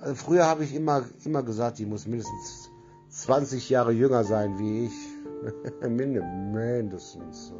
Also 0.01 0.15
früher 0.15 0.47
habe 0.47 0.65
ich 0.65 0.75
immer, 0.75 1.05
immer 1.25 1.43
gesagt, 1.43 1.79
die 1.79 1.87
muss 1.87 2.07
mindestens 2.07 2.71
20 3.09 3.71
Jahre 3.71 3.93
jünger 3.93 4.25
sein 4.25 4.59
wie 4.59 4.87
ich. 4.87 4.93
mindestens. 5.89 7.53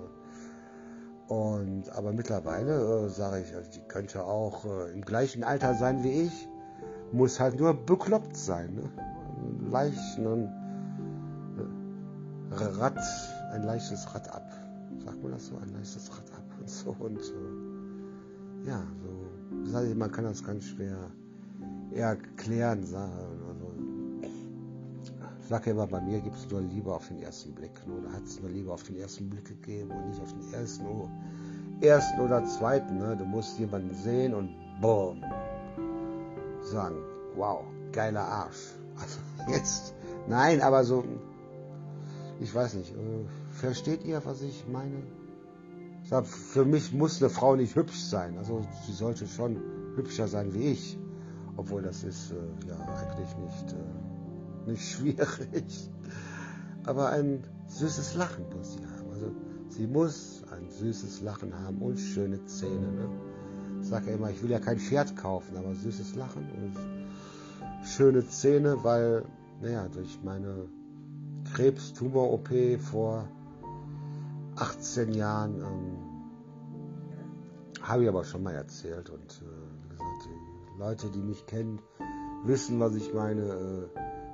Und, 1.29 1.89
aber 1.91 2.13
mittlerweile 2.13 3.07
äh, 3.07 3.09
sage 3.09 3.41
ich, 3.41 3.55
also 3.55 3.71
die 3.71 3.81
könnte 3.89 4.25
auch 4.25 4.65
äh, 4.65 4.93
im 4.93 5.01
gleichen 5.03 5.43
Alter 5.43 5.75
sein 5.75 6.05
wie 6.05 6.23
ich, 6.23 6.49
muss 7.13 7.41
halt 7.41 7.59
nur 7.59 7.75
bekloppt 7.75 8.37
sein. 8.37 8.75
Ne? 8.75 8.83
Ein 8.97 9.71
leichten 9.71 10.49
äh, 12.51 12.65
Rad, 12.65 12.99
ein 13.53 13.63
leichtes 13.63 14.15
Rad 14.15 14.29
ab. 14.35 14.47
Sagt 15.05 15.23
man 15.23 15.33
das 15.33 15.47
so? 15.47 15.57
Ein 15.57 15.73
leichtes 15.73 16.11
Rad 16.11 16.31
ab 16.37 16.45
und 16.61 16.69
so 16.69 16.97
und 16.99 17.23
so. 17.23 17.64
Ja, 18.67 18.83
so. 19.03 19.95
Man 19.95 20.13
kann 20.13 20.25
das 20.25 20.45
ganz 20.45 20.65
schwer 20.65 21.11
erklären, 21.93 22.85
sagen 22.85 23.35
ich 25.45 25.51
sage 25.51 25.73
immer, 25.73 25.87
bei 25.87 26.01
mir 26.01 26.21
gibt 26.21 26.37
es 26.37 26.51
nur 26.51 26.63
Liebe 26.63 26.91
auf 26.91 27.07
den 27.09 27.21
ersten 27.21 27.55
Blick. 27.55 27.73
Oder 27.87 28.11
hat 28.15 28.25
es 28.25 28.41
nur 28.41 28.49
Liebe 28.49 28.73
auf 28.73 28.83
den 28.83 28.97
ersten 28.97 29.29
Blick 29.29 29.45
gegeben 29.45 29.91
und 29.91 30.09
nicht 30.09 30.23
auf 30.23 30.33
den 30.33 30.55
ersten, 30.55 30.87
oh, 30.87 31.11
ersten 31.83 32.19
oder 32.21 32.43
zweiten. 32.47 32.97
Ne? 32.97 33.15
Du 33.15 33.27
musst 33.27 33.59
jemanden 33.59 33.95
sehen 33.95 34.33
und 34.33 34.49
boom. 34.81 35.23
Sagen, 36.63 36.97
wow, 37.37 37.63
geiler 37.93 38.25
Arsch. 38.25 38.73
Also 38.97 39.19
jetzt, 39.51 39.93
nein, 40.29 40.63
aber 40.63 40.85
so, 40.85 41.03
ich 42.39 42.55
weiß 42.55 42.75
nicht, 42.75 42.95
äh, 42.95 43.25
versteht 43.51 44.05
ihr, 44.05 44.25
was 44.25 44.41
ich 44.41 44.65
meine? 44.69 45.03
Sag, 46.05 46.27
für 46.27 46.67
mich 46.67 46.93
muss 46.93 47.23
eine 47.23 47.31
Frau 47.31 47.57
nicht 47.57 47.77
hübsch 47.77 47.99
sein. 47.99 48.37
Also 48.37 48.63
sie 48.87 48.93
sollte 48.93 49.27
schon 49.27 49.57
hübscher 49.97 50.29
sein 50.29 50.53
wie 50.53 50.73
ich. 50.73 50.99
Obwohl 51.57 51.83
das 51.83 52.05
ist 52.05 52.33
äh, 52.33 52.69
ja 52.69 52.77
eigentlich 52.77 53.37
nicht. 53.39 53.73
Äh, 53.73 54.71
nicht 54.71 54.89
schwierig. 54.91 55.91
Aber 56.85 57.09
ein 57.11 57.43
süßes 57.69 58.15
Lachen 58.17 58.45
muss 58.55 58.75
sie 58.75 58.85
haben. 58.85 59.11
Also 59.11 59.33
sie 59.69 59.87
muss 59.87 60.43
ein 60.51 60.71
süßes 60.71 61.23
Lachen 61.23 61.59
haben 61.59 61.79
und 61.79 61.99
schöne 61.99 62.45
Zähne. 62.45 62.93
Ne? 62.93 63.09
Ich 63.81 63.89
sage 63.89 64.11
ja 64.11 64.17
immer, 64.17 64.31
ich 64.31 64.43
will 64.43 64.51
ja 64.51 64.59
kein 64.61 64.79
Pferd 64.79 65.17
kaufen, 65.17 65.57
aber 65.57 65.75
süßes 65.75 66.17
Lachen 66.17 66.43
und 66.51 67.87
schöne 67.87 68.27
Zähne, 68.29 68.83
weil, 68.83 69.25
naja, 69.63 69.89
durch 69.89 70.19
meine 70.23 70.67
Krebstumor-OP 71.55 72.81
vor 72.81 73.29
18 74.57 75.13
Jahren 75.13 75.61
ähm, 75.61 75.99
habe 77.83 78.03
ich 78.05 78.09
aber 78.09 78.25
schon 78.25 78.43
mal 78.43 78.55
erzählt 78.55 79.11
und 79.11 79.43
äh, 79.43 79.91
gesagt, 79.91 80.29
die 80.29 80.79
Leute, 80.79 81.11
die 81.11 81.23
mich 81.23 81.47
kennen, 81.47 81.81
wissen, 82.45 82.81
was 82.81 82.95
ich 82.95 83.13
meine. 83.13 83.43
Äh, 83.43 83.89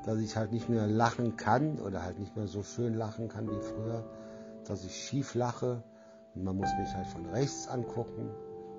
dass 0.05 0.19
ich 0.19 0.37
halt 0.37 0.53
nicht 0.53 0.69
mehr 0.69 0.87
lachen 0.87 1.37
kann 1.37 1.79
oder 1.79 2.03
halt 2.03 2.19
nicht 2.19 2.37
mehr 2.37 2.47
so 2.47 2.63
schön 2.63 2.95
lachen 2.95 3.29
kann 3.29 3.49
wie 3.49 3.61
früher, 3.61 4.05
dass 4.65 4.85
ich 4.85 4.95
schief 4.95 5.35
lache 5.35 5.83
und 6.35 6.45
man 6.45 6.57
muss 6.57 6.71
mich 6.79 6.95
halt 6.95 7.07
von 7.07 7.27
rechts 7.27 7.69
angucken, 7.69 8.31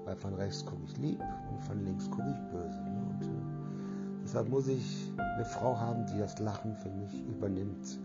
weil 0.05 0.15
von 0.15 0.33
rechts 0.33 0.65
gucke 0.65 0.83
ich 0.85 0.97
lieb 0.97 1.21
und 1.51 1.61
von 1.63 1.83
links 1.83 2.09
gucke 2.09 2.29
ich 2.29 2.51
böse. 2.51 2.81
Ne? 2.81 3.05
Und, 3.09 3.23
äh, 3.23 4.21
deshalb 4.23 4.49
muss 4.49 4.67
ich 4.67 5.11
eine 5.17 5.45
Frau 5.45 5.77
haben, 5.77 6.05
die 6.07 6.17
das 6.17 6.39
Lachen 6.39 6.75
für 6.75 6.89
mich 6.89 7.13
übernimmt, 7.27 7.99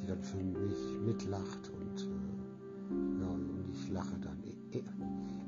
die 0.00 0.06
dann 0.06 0.22
für 0.22 0.38
mich 0.38 0.78
mitlacht 1.04 1.70
ja, 2.90 3.26
und 3.28 3.70
ich 3.72 3.90
lache 3.90 4.18
dann 4.22 4.42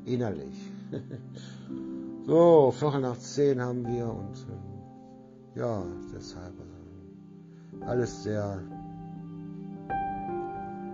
innerlich. 0.04 0.72
so, 2.26 2.72
Viertel 2.72 3.00
nach 3.00 3.18
zehn 3.18 3.60
haben 3.60 3.86
wir 3.86 4.06
und 4.06 4.36
äh, 4.36 5.58
ja, 5.60 5.82
deshalb. 6.14 6.54
Also, 6.58 7.86
alles 7.86 8.22
sehr 8.22 8.60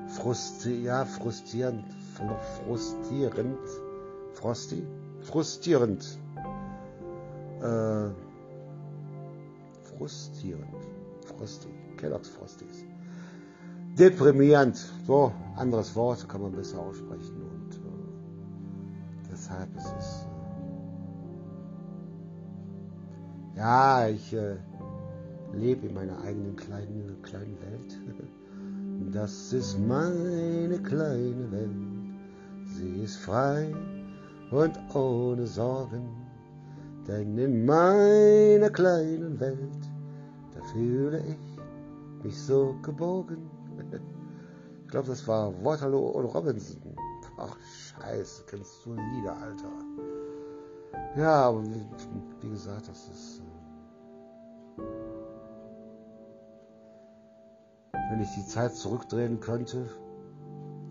frusti 0.09 0.83
ja, 0.83 1.05
frustrierend, 1.05 1.85
frustrierend, 2.65 3.59
frosty, 4.35 4.83
frustrierend, 5.23 6.19
äh, 7.61 8.11
frustrierend, 9.97 10.77
frosty, 11.25 11.69
Kellogg's 11.97 12.29
Frosties. 12.29 12.85
Deprimierend, 13.99 14.77
so, 15.07 15.33
anderes 15.57 15.97
Wort, 15.97 16.29
kann 16.29 16.43
man 16.43 16.53
besser 16.53 16.79
aussprechen 16.79 17.41
und 17.41 17.75
äh, 17.77 19.29
deshalb 19.31 19.75
ist 19.75 19.95
es, 19.99 20.27
äh, 23.55 23.59
ja, 23.59 24.07
ich, 24.09 24.35
äh, 24.35 24.57
lebe 25.55 25.87
in 25.87 25.95
meiner 25.95 26.21
eigenen 26.21 26.57
kleinen, 26.57 27.23
kleinen 27.23 27.57
Welt. 27.61 28.01
Das 29.13 29.53
ist 29.53 29.79
meine 29.79 30.79
kleine 30.79 31.53
Welt. 31.53 31.71
Sie 32.65 33.03
ist 33.03 33.17
frei 33.17 33.75
und 34.51 34.79
ohne 34.95 35.47
Sorgen, 35.47 36.09
denn 37.07 37.37
in 37.37 37.67
meiner 37.67 38.71
kleinen 38.71 39.39
Welt, 39.39 39.91
da 40.55 40.63
fühle 40.73 41.23
ich 41.27 42.25
mich 42.25 42.39
so 42.39 42.75
geborgen. 42.83 43.56
Glaube, 44.97 45.11
das 45.11 45.29
war 45.29 45.53
Waterloo 45.63 46.07
und 46.07 46.25
Robinson. 46.25 46.81
Ach, 47.37 47.55
scheiße, 47.61 48.45
kennst 48.47 48.87
du 48.87 48.95
Lieder, 48.95 49.37
Alter. 49.37 49.69
Ja, 51.15 51.49
aber 51.49 51.63
wie, 51.67 51.87
wie 52.41 52.49
gesagt, 52.49 52.89
das 52.89 53.07
ist... 53.07 53.43
Äh, 54.79 54.83
wenn 58.11 58.23
ich 58.23 58.35
die 58.37 58.47
Zeit 58.47 58.75
zurückdrehen 58.75 59.39
könnte, 59.39 59.87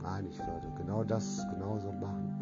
nein, 0.04 0.28
ich 0.30 0.38
würde 0.38 0.72
genau 0.78 1.04
das 1.04 1.44
genauso 1.52 1.92
machen, 1.92 2.38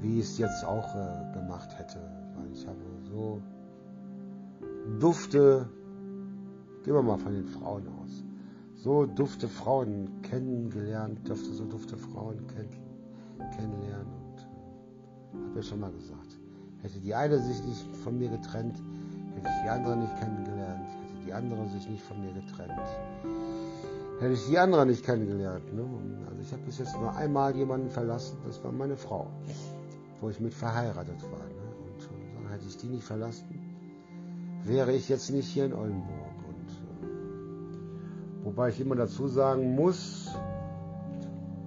wie 0.00 0.18
ich 0.18 0.24
es 0.24 0.38
jetzt 0.38 0.64
auch 0.64 0.92
äh, 0.96 1.32
gemacht 1.34 1.78
hätte. 1.78 2.00
Weil 2.34 2.50
ich 2.50 2.66
habe 2.66 2.80
so 3.04 3.40
dufte, 4.98 5.68
gehen 6.82 6.94
wir 6.94 7.02
mal 7.02 7.18
von 7.18 7.32
den 7.32 7.46
Frauen 7.46 7.86
aus, 8.02 8.19
so 8.82 9.04
dufte 9.04 9.48
Frauen 9.48 10.08
kennengelernt, 10.22 11.26
dürfte 11.28 11.52
so 11.52 11.64
dufte 11.64 11.96
Frauen 11.96 12.46
kenn 12.46 12.68
kennenlernen 13.56 14.06
und 14.06 14.38
äh, 14.38 15.46
habe 15.46 15.56
ja 15.56 15.62
schon 15.62 15.80
mal 15.80 15.92
gesagt, 15.92 16.38
hätte 16.82 17.00
die 17.00 17.14
eine 17.14 17.38
sich 17.38 17.62
nicht 17.64 17.96
von 17.96 18.18
mir 18.18 18.28
getrennt, 18.28 18.82
hätte 19.34 19.48
ich 19.48 19.62
die 19.64 19.68
andere 19.68 19.96
nicht 19.96 20.16
kennengelernt, 20.18 20.86
hätte 20.86 21.26
die 21.26 21.32
andere 21.32 21.68
sich 21.68 21.88
nicht 21.88 22.02
von 22.02 22.20
mir 22.20 22.32
getrennt, 22.32 22.88
hätte 24.20 24.32
ich 24.32 24.46
die 24.46 24.58
andere 24.58 24.86
nicht 24.86 25.04
kennengelernt. 25.04 25.74
Ne? 25.74 25.84
Also 26.28 26.40
ich 26.40 26.52
habe 26.52 26.62
bis 26.62 26.78
jetzt 26.78 26.98
nur 26.98 27.14
einmal 27.14 27.54
jemanden 27.56 27.90
verlassen, 27.90 28.38
das 28.46 28.62
war 28.64 28.72
meine 28.72 28.96
Frau, 28.96 29.26
wo 30.20 30.30
ich 30.30 30.40
mit 30.40 30.54
verheiratet 30.54 31.22
war. 31.22 31.38
Ne? 31.38 31.74
Und 31.84 32.46
äh, 32.46 32.52
hätte 32.52 32.66
ich 32.66 32.76
die 32.78 32.88
nicht 32.88 33.04
verlassen, 33.04 33.46
wäre 34.64 34.92
ich 34.92 35.08
jetzt 35.08 35.30
nicht 35.30 35.48
hier 35.48 35.66
in 35.66 35.74
Oldenburg. 35.74 36.19
Wobei 38.50 38.70
ich 38.70 38.80
immer 38.80 38.96
dazu 38.96 39.28
sagen 39.28 39.76
muss, 39.76 40.28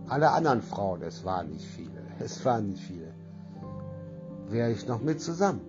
alle 0.10 0.30
anderen 0.32 0.62
Frauen, 0.62 1.02
es 1.02 1.24
waren 1.24 1.50
nicht 1.50 1.66
viele, 1.66 2.02
es 2.20 2.44
waren 2.44 2.72
nicht 2.72 2.84
viele, 2.84 3.14
wäre 4.50 4.70
ich 4.70 4.86
noch 4.86 5.02
mit 5.02 5.22
zusammen. 5.22 5.62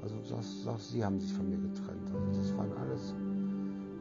Also 0.00 0.14
das, 0.30 0.46
das, 0.64 0.90
sie 0.90 1.04
haben 1.04 1.18
sich 1.18 1.32
von 1.32 1.50
mir 1.50 1.56
getrennt. 1.56 2.08
Also 2.14 2.40
das 2.40 2.56
waren 2.56 2.70
alles 2.76 3.14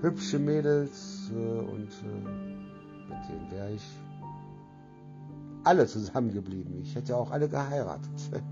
hübsche 0.02 0.38
Mädels 0.38 1.32
äh, 1.32 1.60
und 1.60 1.90
äh, 1.90 3.10
mit 3.10 3.30
denen 3.30 3.50
wäre 3.50 3.72
ich 3.72 4.00
alle 5.64 5.88
zusammengeblieben. 5.88 6.82
Ich 6.84 6.94
hätte 6.94 7.18
auch 7.18 7.32
alle 7.32 7.50
geheiratet. 7.50 8.12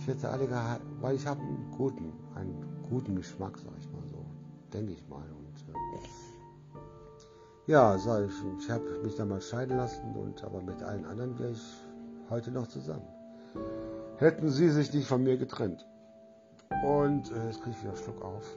Ich 0.00 0.14
hätte 0.14 0.30
alle 0.30 0.46
geheiratet, 0.46 0.86
weil 1.02 1.16
ich 1.16 1.26
habe 1.26 1.42
einen 1.42 1.70
guten, 1.76 2.12
einen 2.34 2.64
guten 2.88 3.16
Geschmack, 3.16 3.58
sag 3.58 3.76
ich 3.78 3.92
mal 3.92 4.06
so, 4.06 4.24
denke 4.72 4.92
ich 4.92 5.06
mal. 5.06 5.22
Ja, 7.68 7.94
ich, 7.96 8.02
ich 8.60 8.70
habe 8.70 8.98
mich 9.04 9.16
damals 9.16 9.50
scheiden 9.50 9.76
lassen 9.76 10.16
und 10.16 10.42
aber 10.42 10.62
mit 10.62 10.82
allen 10.82 11.04
anderen 11.04 11.38
wäre 11.38 11.50
ich 11.50 11.62
heute 12.30 12.50
noch 12.50 12.66
zusammen. 12.66 13.06
Hätten 14.16 14.48
sie 14.48 14.70
sich 14.70 14.94
nicht 14.94 15.06
von 15.06 15.22
mir 15.22 15.36
getrennt. 15.36 15.86
Und 16.82 17.30
äh, 17.30 17.44
jetzt 17.44 17.60
kriege 17.60 17.76
ich 17.76 17.82
wieder 17.82 17.92
einen 17.92 18.02
Schluck 18.02 18.24
auf. 18.24 18.56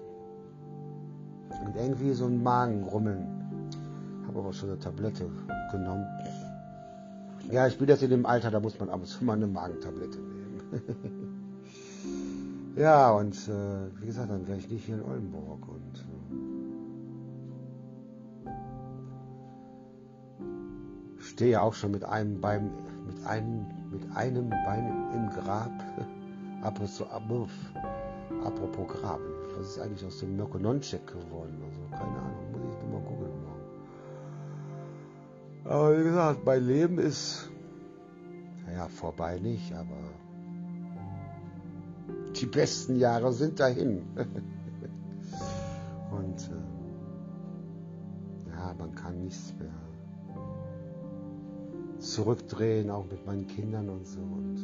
Und 1.66 1.76
irgendwie 1.76 2.14
so 2.14 2.26
ein 2.26 2.42
Magenrummeln. 2.42 3.70
Habe 4.28 4.40
aber 4.40 4.54
schon 4.54 4.70
eine 4.70 4.80
Tablette 4.80 5.30
genommen. 5.74 6.08
Ja, 7.52 7.68
ich 7.68 7.78
bin 7.78 7.90
jetzt 7.90 8.04
in 8.04 8.12
dem 8.12 8.26
Alter, 8.26 8.50
da 8.50 8.62
muss 8.62 8.80
man 8.80 8.90
ab 8.90 9.02
und 9.02 9.08
zu 9.08 9.26
mal 9.26 9.34
eine 9.34 9.48
Magentablette 9.48 10.20
nehmen. 10.20 11.44
ja, 12.78 13.12
und 13.12 13.36
äh, 13.50 14.00
wie 14.00 14.06
gesagt, 14.06 14.32
dann 14.32 14.48
wäre 14.48 14.58
ich 14.58 14.70
nicht 14.70 14.86
hier 14.86 14.96
in 14.96 15.04
Oldenburg. 15.04 15.68
Und 15.68 16.06
stehe 21.42 21.60
auch 21.60 21.74
schon 21.74 21.90
mit 21.90 22.04
einem 22.04 22.40
Bein, 22.40 22.70
mit 23.08 23.26
einem, 23.26 23.66
mit 23.90 24.16
einem 24.16 24.52
Bein 24.52 25.10
im 25.12 25.28
Grab. 25.32 25.72
apropos, 26.62 27.02
Grab. 28.88 29.20
Was 29.58 29.70
ist 29.70 29.80
eigentlich 29.80 30.06
aus 30.06 30.20
dem 30.20 30.36
Mirkononchek 30.36 31.08
geworden? 31.08 31.60
Also 31.66 31.82
keine 31.90 32.20
Ahnung, 32.20 32.52
muss 32.52 32.62
ich 32.76 32.84
nochmal 32.84 33.02
googeln 33.02 33.32
morgen. 33.42 33.66
Aber 35.66 35.98
wie 35.98 36.04
gesagt, 36.04 36.46
mein 36.46 36.64
Leben 36.64 37.00
ist, 37.00 37.50
naja, 38.68 38.88
vorbei 38.88 39.40
nicht, 39.40 39.74
aber 39.74 39.98
die 42.40 42.46
besten 42.46 43.00
Jahre 43.00 43.34
sind 43.34 43.60
dahin. 43.60 44.04
Und 46.12 46.52
äh, 46.52 46.52
ja, 48.52 48.76
man 48.78 48.94
kann 48.94 49.24
nichts 49.24 49.56
mehr 49.58 49.91
zurückdrehen, 52.12 52.90
auch 52.90 53.06
mit 53.06 53.26
meinen 53.26 53.48
Kindern 53.48 53.90
und 53.90 54.06
so. 54.06 54.20
Und 54.20 54.58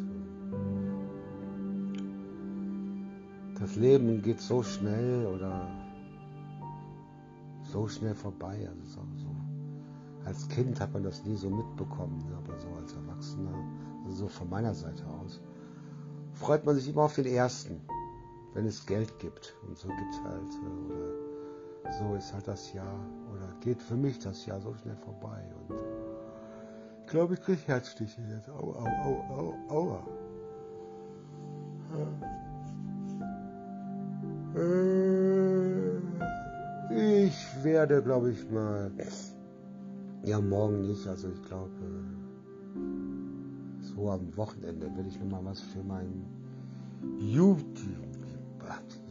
äh, 3.56 3.60
das 3.60 3.76
Leben 3.76 4.22
geht 4.22 4.42
so 4.42 4.64
schnell 4.64 5.26
oder 5.26 5.68
so 7.72 7.88
schnell 7.88 8.16
vorbei. 8.16 8.68
Also 8.70 9.02
so. 9.16 9.28
Als 10.26 10.48
Kind 10.50 10.80
hat 10.82 10.94
man 10.94 11.04
das 11.04 11.24
nie 11.26 11.38
so 11.38 11.50
mitbekommen, 11.50 12.18
ne, 12.30 12.36
aber 12.38 12.58
so 12.60 12.68
als 12.82 12.94
Erwachsener, 12.94 13.54
also 14.04 14.18
so 14.18 14.28
von 14.28 14.50
meiner 14.50 14.74
Seite 14.74 15.06
aus, 15.08 15.40
freut 16.34 16.66
man 16.66 16.76
sich 16.76 16.90
immer 16.90 17.04
auf 17.04 17.16
den 17.16 17.28
ersten, 17.28 17.80
wenn 18.54 18.66
es 18.66 18.86
Geld 18.86 19.18
gibt. 19.20 19.56
Und 19.66 19.78
so 19.78 19.88
gibt 19.88 20.12
es 20.12 20.22
halt, 20.22 20.52
äh, 20.52 20.92
oder 21.82 21.94
so 21.98 22.16
ist 22.16 22.34
halt 22.34 22.46
das 22.48 22.74
Jahr, 22.74 23.00
oder 23.34 23.48
geht 23.62 23.82
für 23.82 23.96
mich 23.96 24.20
das 24.20 24.46
Jahr 24.46 24.60
so 24.60 24.74
schnell 24.74 24.98
vorbei. 24.98 25.42
Und 25.70 25.78
glaube, 27.08 27.34
ich 27.36 27.42
kriege 27.42 27.60
Herzstiche 27.66 28.22
jetzt. 28.30 28.50
Au, 28.50 28.74
au, 28.74 28.88
au, 29.04 29.24
au, 29.34 29.54
aua. 29.70 30.04
Äh, 34.56 35.98
ich 37.26 37.64
werde, 37.64 38.02
glaube 38.02 38.32
ich, 38.32 38.50
mal. 38.52 38.92
Ja, 40.24 40.42
morgen 40.42 40.88
nicht. 40.88 41.08
Also, 41.08 41.30
ich 41.30 41.42
glaube, 41.44 41.72
so 43.82 44.10
am 44.12 44.36
Wochenende 44.36 44.90
will 44.96 45.08
ich 45.08 45.20
nochmal 45.20 45.46
was 45.46 45.62
für 45.62 45.84
meinen 45.84 46.26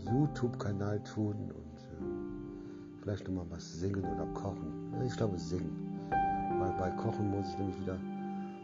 YouTube-Kanal 0.04 1.02
tun 1.02 1.36
und 1.36 1.78
äh, 1.78 2.04
vielleicht 3.00 3.26
nochmal 3.28 3.46
was 3.50 3.80
singen 3.80 4.04
oder 4.04 4.26
kochen. 4.34 4.92
Ich 5.06 5.16
glaube, 5.16 5.38
singen 5.38 5.85
weil 6.66 6.90
bei 6.90 6.90
Kochen 7.02 7.30
muss 7.30 7.48
ich 7.48 7.58
nämlich 7.58 7.80
wieder 7.80 7.96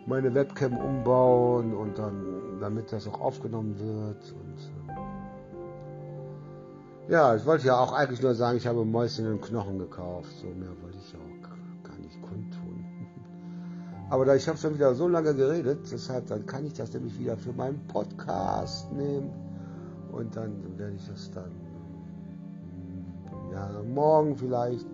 meine 0.06 0.34
Webcam 0.34 0.76
umbauen 0.76 1.74
und 1.74 1.96
dann, 1.98 2.58
damit 2.60 2.92
das 2.92 3.06
auch 3.06 3.20
aufgenommen 3.20 3.78
wird. 3.78 4.32
Und, 4.32 4.58
äh, 7.08 7.12
ja, 7.12 7.36
ich 7.36 7.46
wollte 7.46 7.66
ja 7.68 7.78
auch 7.78 7.92
eigentlich 7.92 8.20
nur 8.22 8.34
sagen, 8.34 8.56
ich 8.56 8.66
habe 8.66 8.84
Mäuschen 8.84 9.30
und 9.30 9.42
Knochen 9.42 9.78
gekauft. 9.78 10.32
So 10.40 10.48
mehr 10.48 10.70
wollte 10.82 10.98
ich 10.98 11.14
auch 11.14 11.42
gar 11.88 11.96
nicht 11.98 12.20
kundtun. 12.22 12.84
Aber 14.10 14.24
da 14.24 14.34
ich 14.34 14.48
habe 14.48 14.58
schon 14.58 14.74
wieder 14.74 14.94
so 14.94 15.06
lange 15.08 15.34
geredet, 15.34 15.80
deshalb 15.90 16.26
dann 16.26 16.44
kann 16.46 16.66
ich 16.66 16.74
das 16.74 16.92
nämlich 16.92 17.18
wieder 17.18 17.36
für 17.36 17.52
meinen 17.52 17.80
Podcast 17.86 18.92
nehmen 18.92 19.30
und 20.10 20.34
dann 20.36 20.52
werde 20.76 20.94
ich 20.96 21.06
das 21.06 21.30
dann 21.30 21.50
ja, 23.52 23.70
morgen 23.82 24.36
vielleicht 24.36 24.86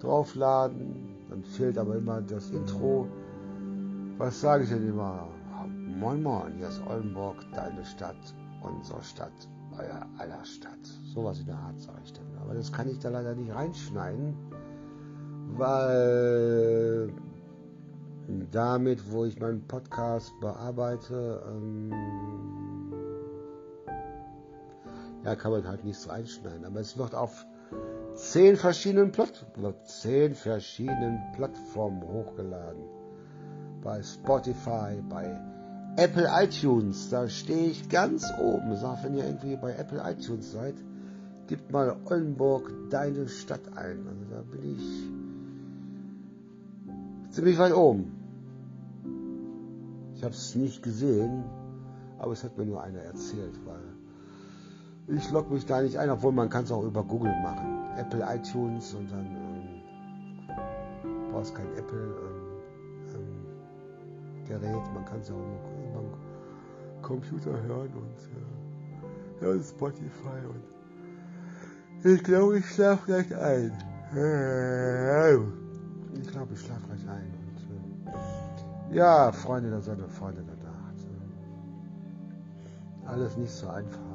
draufladen 0.00 1.13
dann 1.28 1.42
fehlt 1.44 1.78
aber 1.78 1.96
immer 1.96 2.20
das 2.22 2.50
Intro. 2.50 3.08
Was 4.18 4.40
sage 4.40 4.64
ich 4.64 4.70
denn 4.70 4.88
immer? 4.88 5.28
Moin 5.98 6.22
Moin, 6.22 6.54
hier 6.56 6.68
ist 6.68 6.82
Oldenburg, 6.86 7.36
deine 7.54 7.84
Stadt, 7.84 8.16
unsere 8.62 9.02
Stadt, 9.02 9.32
euer 9.78 10.06
aller 10.18 10.44
Stadt. 10.44 10.84
Sowas 11.04 11.40
in 11.40 11.46
der 11.46 11.56
Art 11.56 11.78
sage 11.78 12.00
ich 12.04 12.12
dann. 12.12 12.26
Aber 12.40 12.54
das 12.54 12.72
kann 12.72 12.88
ich 12.88 12.98
da 12.98 13.08
leider 13.08 13.34
nicht 13.34 13.54
reinschneiden, 13.54 14.34
weil 15.56 17.12
damit, 18.50 19.10
wo 19.10 19.24
ich 19.24 19.38
meinen 19.40 19.66
Podcast 19.66 20.32
bearbeite, 20.40 21.42
ähm, 21.48 21.92
ja, 25.24 25.34
kann 25.36 25.52
man 25.52 25.66
halt 25.66 25.84
nichts 25.84 26.08
reinschneiden. 26.08 26.64
Aber 26.64 26.80
es 26.80 26.98
wird 26.98 27.14
auf 27.14 27.46
zehn 28.14 28.56
verschiedenen, 28.56 29.12
Platt 29.12 29.44
zehn 29.84 30.34
verschiedenen 30.34 31.20
Plattformen 31.34 32.02
hochgeladen. 32.02 32.82
Bei 33.82 34.02
Spotify, 34.02 35.02
bei 35.08 35.38
Apple 35.96 36.28
iTunes, 36.42 37.10
da 37.10 37.28
stehe 37.28 37.68
ich 37.68 37.88
ganz 37.88 38.26
oben. 38.40 38.76
Sag, 38.76 39.04
wenn 39.04 39.14
ihr 39.14 39.24
irgendwie 39.24 39.56
bei 39.56 39.74
Apple 39.74 40.02
iTunes 40.04 40.52
seid, 40.52 40.74
gebt 41.46 41.70
mal 41.70 41.96
Oldenburg 42.06 42.72
deine 42.90 43.28
Stadt 43.28 43.76
ein. 43.76 44.06
Also 44.08 44.24
da 44.30 44.42
bin 44.42 44.76
ich 44.76 45.10
ziemlich 47.34 47.58
weit 47.58 47.74
oben. 47.74 48.12
Ich 50.16 50.24
habe 50.24 50.34
es 50.34 50.54
nicht 50.54 50.82
gesehen, 50.82 51.44
aber 52.18 52.32
es 52.32 52.42
hat 52.44 52.56
mir 52.56 52.64
nur 52.64 52.82
einer 52.82 53.00
erzählt, 53.00 53.60
weil 53.66 53.93
ich 55.06 55.30
logge 55.30 55.54
mich 55.54 55.66
da 55.66 55.82
nicht 55.82 55.98
ein, 55.98 56.10
obwohl 56.10 56.32
man 56.32 56.48
kann 56.48 56.64
es 56.64 56.72
auch 56.72 56.82
über 56.84 57.02
Google 57.02 57.34
machen. 57.42 57.80
Apple 57.96 58.24
iTunes 58.28 58.94
und 58.94 59.10
dann 59.10 59.26
ähm, 59.26 59.82
brauchst 61.30 61.54
kein 61.54 61.68
Apple 61.76 62.14
ähm, 63.14 63.14
ähm, 63.14 64.46
Gerät, 64.46 64.94
man 64.94 65.04
kann 65.04 65.20
es 65.20 65.30
auch 65.30 65.36
über 65.36 66.00
den 66.00 67.02
Computer 67.02 67.50
hören 67.50 67.90
und 67.94 68.18
äh, 68.32 69.56
ja, 69.56 69.62
Spotify 69.62 70.46
und 70.48 70.62
ich 72.06 72.22
glaube, 72.22 72.58
ich 72.58 72.66
schlafe 72.66 73.06
gleich 73.06 73.34
ein. 73.34 73.72
Ich 76.12 76.28
glaube, 76.30 76.52
ich 76.52 76.60
schlafe 76.60 76.86
gleich 76.86 77.08
ein. 77.08 77.32
Und, 78.04 78.92
äh, 78.92 78.96
ja, 78.96 79.32
Freunde 79.32 79.70
der 79.70 79.80
Sonne, 79.80 80.06
Freunde 80.08 80.42
der 80.42 80.56
Nacht. 80.56 80.98
Äh, 83.04 83.08
alles 83.08 83.38
nicht 83.38 83.52
so 83.52 83.68
einfach 83.68 83.96
äh, 83.96 84.13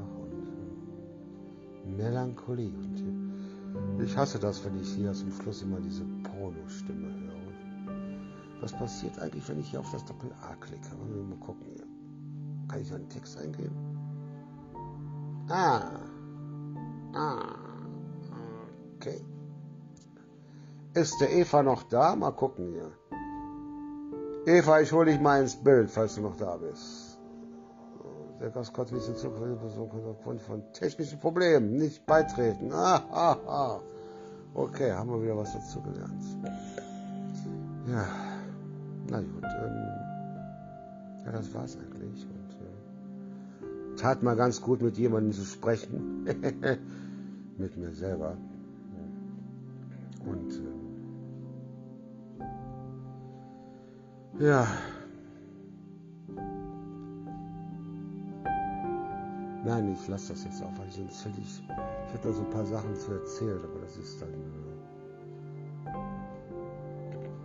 Melancholie. 1.96 2.72
Und 2.72 4.02
ich 4.04 4.16
hasse 4.18 4.40
das, 4.40 4.64
wenn 4.66 4.80
ich 4.80 4.94
hier 4.94 5.14
zum 5.14 5.32
Schluss 5.32 5.62
immer 5.62 5.80
diese 5.80 6.04
Porno-Stimme 6.24 7.08
höre. 7.08 7.40
Was 8.62 8.74
passiert 8.74 9.18
eigentlich, 9.20 9.48
wenn 9.48 9.60
ich 9.60 9.70
hier 9.70 9.80
auf 9.80 9.92
das 9.92 10.04
Doppel-A 10.06 10.56
klicke? 10.56 10.90
Mal 10.96 11.38
gucken. 11.38 11.66
Hier. 11.74 11.86
Kann 12.68 12.82
ich 12.82 12.94
einen 12.94 13.10
Text 13.10 13.38
eingeben? 13.38 13.76
Ah. 15.50 16.00
Ah. 17.14 17.56
Okay. 18.96 19.22
Ist 20.94 21.20
der 21.22 21.32
Eva 21.32 21.64
noch 21.64 21.84
da? 21.84 22.16
Mal 22.16 22.32
gucken 22.32 22.70
hier. 22.74 22.92
Eva, 24.46 24.82
ich 24.82 24.92
hole 24.92 25.12
dich 25.12 25.22
mal 25.22 25.42
ins 25.42 25.56
Bild, 25.56 25.90
falls 25.90 26.16
du 26.16 26.22
noch 26.22 26.36
da 26.36 26.58
bist. 26.58 27.09
Der 28.40 28.50
Gast 28.52 28.74
konnte 28.74 28.96
nicht 28.96 29.06
hinzufügen, 29.06 29.58
aufgrund 30.08 30.42
von 30.42 30.64
technischen 30.74 31.20
Problemen 31.20 31.78
nicht 31.78 32.06
beitreten. 32.06 32.72
Okay, 34.54 34.92
haben 34.92 35.10
wir 35.10 35.22
wieder 35.22 35.38
was 35.38 35.54
dazu 35.54 35.82
gelernt. 35.82 36.24
Ja, 37.88 38.06
na 39.10 39.20
gut. 39.20 39.44
Ähm, 39.44 39.88
ja, 41.26 41.32
das 41.32 41.54
war's 41.54 41.78
eigentlich. 41.78 42.26
Und 42.26 43.94
äh, 43.94 43.96
tat 43.98 44.24
mal 44.24 44.36
ganz 44.36 44.62
gut, 44.62 44.82
mit 44.82 44.98
jemandem 44.98 45.34
zu 45.34 45.44
sprechen. 45.44 46.24
mit 47.58 47.78
mir 47.78 47.92
selber. 47.92 48.38
Und 50.26 50.52
äh, 50.52 50.80
Ja. 54.40 54.68
Nein, 59.66 59.92
ich 59.94 60.08
lasse 60.08 60.34
das 60.34 60.46
jetzt 60.46 60.64
auch, 60.64 60.72
weil 60.78 60.90
sonst 60.90 61.26
hätte 61.26 61.42
ich, 61.42 61.62
ich 61.62 62.14
hätte 62.14 62.30
da 62.30 62.34
so 62.34 62.42
ein 62.42 62.50
paar 62.50 62.66
Sachen 62.66 62.96
zu 62.96 63.12
erzählen, 63.12 63.60
aber 63.60 63.82
das 63.82 63.98
ist 63.98 64.22
dann, 64.22 64.34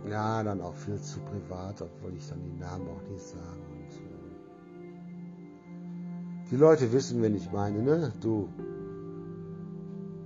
ja, 0.09 0.41
dann 0.43 0.61
auch 0.61 0.75
viel 0.75 0.99
zu 1.01 1.19
privat, 1.19 1.81
obwohl 1.81 2.13
ich 2.15 2.29
dann 2.29 2.41
die 2.41 2.57
Namen 2.57 2.87
auch 2.87 3.01
nicht 3.09 3.21
sage. 3.21 3.41
Und, 3.41 3.99
die 6.51 6.55
Leute 6.55 6.91
wissen, 6.93 7.21
wen 7.21 7.35
ich 7.35 7.51
meine, 7.51 7.81
ne? 7.81 8.13
Du, 8.21 8.47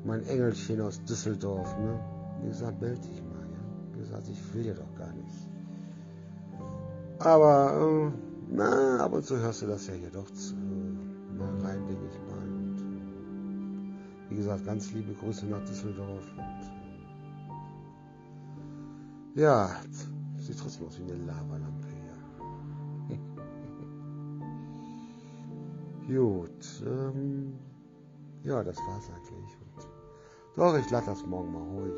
mein 0.05 0.23
Engelchen 0.27 0.81
aus 0.81 1.03
Düsseldorf, 1.05 1.75
ne? 1.79 1.99
Wie 2.41 2.49
gesagt, 2.49 2.79
melde 2.81 3.01
dich 3.01 3.23
mal, 3.23 3.47
ja? 3.51 3.93
Wie 3.93 3.99
gesagt, 3.99 4.27
ich 4.29 4.53
will 4.53 4.63
dir 4.63 4.75
doch 4.75 4.95
gar 4.95 5.13
nicht. 5.13 5.49
Aber, 7.19 8.11
äh, 8.11 8.11
na, 8.51 8.97
ab 8.99 9.13
und 9.13 9.25
zu 9.25 9.39
hörst 9.39 9.61
du 9.61 9.67
das 9.67 9.87
ja 9.87 9.93
hier 9.93 10.11
doch 10.11 10.29
zu, 10.31 10.55
mal 11.39 11.57
rein, 11.61 11.87
denke 11.87 12.05
ich 12.05 12.19
mal. 12.27 12.47
Und, 12.47 12.77
wie 14.29 14.35
gesagt, 14.35 14.65
ganz 14.65 14.91
liebe 14.91 15.13
Grüße 15.13 15.45
nach 15.45 15.63
Düsseldorf. 15.65 16.27
Und, 16.37 16.71
ja, 19.35 19.69
sieht 20.37 20.59
trotzdem 20.59 20.87
aus 20.87 20.99
wie 20.99 21.03
eine 21.03 21.23
Lavalampe 21.25 21.87
hier. 26.07 26.17
Gut, 26.19 26.83
ähm, 26.85 27.53
ja, 28.43 28.63
das 28.63 28.77
war's 28.77 29.09
eigentlich. 29.09 29.57
Und, 29.61 29.87
doch, 30.55 30.77
ich 30.77 30.89
lasse 30.89 31.07
das 31.07 31.25
morgen 31.25 31.53
mal 31.53 31.63
ruhig. 31.63 31.93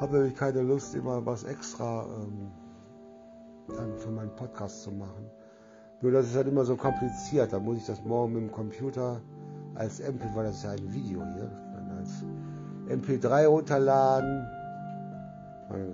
Habe 0.00 0.16
nämlich 0.18 0.34
keine 0.34 0.62
Lust, 0.62 0.94
immer 0.94 1.24
was 1.24 1.44
extra 1.44 2.04
ähm, 2.04 2.50
dann 3.68 3.96
für 3.98 4.10
meinen 4.10 4.34
Podcast 4.36 4.82
zu 4.82 4.90
machen. 4.90 5.30
Nur 6.02 6.12
das 6.12 6.26
ist 6.26 6.36
halt 6.36 6.48
immer 6.48 6.64
so 6.64 6.76
kompliziert. 6.76 7.52
Da 7.52 7.58
muss 7.58 7.76
ich 7.76 7.86
das 7.86 8.02
morgen 8.04 8.32
mit 8.32 8.42
dem 8.42 8.52
Computer 8.52 9.20
als 9.74 10.00
MP, 10.00 10.24
weil 10.34 10.44
das 10.44 10.62
ja 10.62 10.70
ein 10.70 10.92
Video 10.92 11.22
hier, 11.34 11.50
dann 11.74 11.90
als 11.98 12.24
MP3 12.88 13.46
runterladen. 13.46 14.46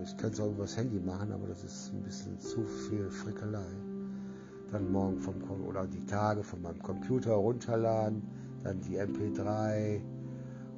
Ich 0.04 0.16
könnte 0.16 0.34
es 0.34 0.40
auch 0.40 0.50
übers 0.50 0.76
Handy 0.76 0.98
machen, 1.00 1.32
aber 1.32 1.48
das 1.48 1.62
ist 1.62 1.92
ein 1.92 2.02
bisschen 2.02 2.38
zu 2.38 2.62
viel 2.62 3.10
Frickelei. 3.10 3.66
Dann 4.72 4.90
morgen 4.90 5.20
vom 5.20 5.34
oder 5.66 5.86
die 5.86 6.04
Tage 6.06 6.42
von 6.42 6.62
meinem 6.62 6.82
Computer 6.82 7.34
runterladen, 7.34 8.22
dann 8.64 8.80
die 8.80 8.98
MP3 8.98 10.00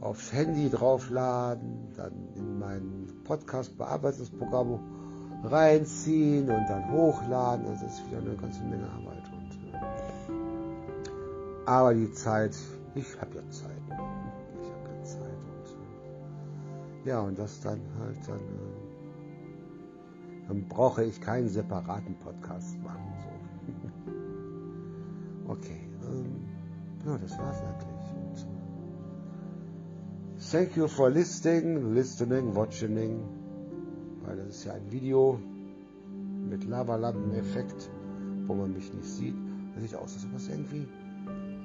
aufs 0.01 0.33
Handy 0.33 0.69
draufladen, 0.71 1.89
dann 1.97 2.13
in 2.35 2.59
mein 2.59 3.07
Podcast-Bearbeitungsprogramm 3.25 4.81
reinziehen 5.45 6.49
und 6.49 6.67
dann 6.69 6.91
hochladen. 6.91 7.67
Das 7.67 7.83
ist 7.83 8.05
wieder 8.09 8.19
eine 8.19 8.35
ganze 8.37 8.63
Menge 8.65 8.89
Arbeit. 8.91 9.18
Aber 11.69 11.93
die 11.93 12.11
Zeit, 12.13 12.57
ich 12.95 13.21
habe 13.21 13.37
ja 13.37 13.43
Zeit. 13.51 13.83
Ich 13.89 13.93
habe 13.93 14.89
ja 14.89 15.03
Zeit. 15.03 15.21
Und, 15.21 17.07
ja, 17.07 17.21
und 17.21 17.39
das 17.39 17.61
dann 17.61 17.79
halt 17.99 18.17
dann, 18.27 18.39
äh, 18.39 18.79
dann 20.49 20.67
brauche 20.67 21.05
ich 21.05 21.21
keinen 21.21 21.51
separaten 21.51 22.15
Podcast 22.21 22.79
machen. 22.83 23.13
So. 25.47 25.53
okay, 25.53 25.91
ähm, 26.11 26.47
ja, 27.05 27.19
das 27.19 27.39
war's 27.39 27.61
eigentlich. 27.61 28.15
Und, 28.15 28.47
thank 30.51 30.75
you 30.75 30.89
for 30.89 31.11
listening, 31.11 31.93
listening, 31.93 32.57
watching 32.57 33.21
weil 34.25 34.39
das 34.39 34.49
ist 34.49 34.65
ja 34.65 34.73
ein 34.73 34.91
Video 34.91 35.39
mit 36.49 36.65
Lavalampen-Effekt, 36.65 37.91
wo 38.47 38.55
man 38.55 38.73
mich 38.73 38.91
nicht 38.95 39.05
sieht. 39.05 39.37
Das 39.75 39.83
sieht 39.83 39.95
aus, 39.97 40.15
als 40.15 40.25
ob 40.25 40.33
das 40.33 40.49
irgendwie 40.49 40.89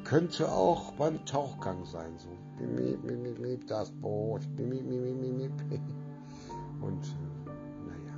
könnte 0.04 0.52
auch 0.52 0.92
beim 0.94 1.26
Tauchgang 1.26 1.86
sein. 1.86 2.18
So, 2.18 2.30
das 3.68 3.92
Boot, 3.92 4.42
und 6.82 7.04
äh, 7.06 7.50
naja. 7.88 8.16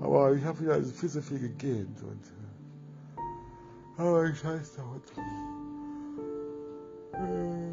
Aber 0.00 0.32
ich 0.34 0.44
habe 0.44 0.60
wieder 0.60 0.82
viel 0.82 1.10
zu 1.10 1.22
viel 1.22 1.38
gegähnt 1.40 2.02
und 2.02 2.24
äh, 2.26 4.00
aber 4.00 4.26
ich 4.26 4.38
scheiß 4.38 4.74
da. 4.76 4.82
Äh, 7.18 7.72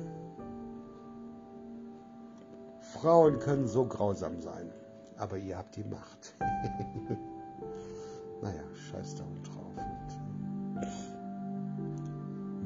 Frauen 2.93 3.39
können 3.39 3.67
so 3.67 3.85
grausam 3.85 4.39
sein 4.41 4.71
aber 5.21 5.37
ihr 5.37 5.55
habt 5.55 5.75
die 5.75 5.83
Macht. 5.83 6.33
naja, 8.41 8.63
scheiß 8.89 9.15
da 9.15 9.23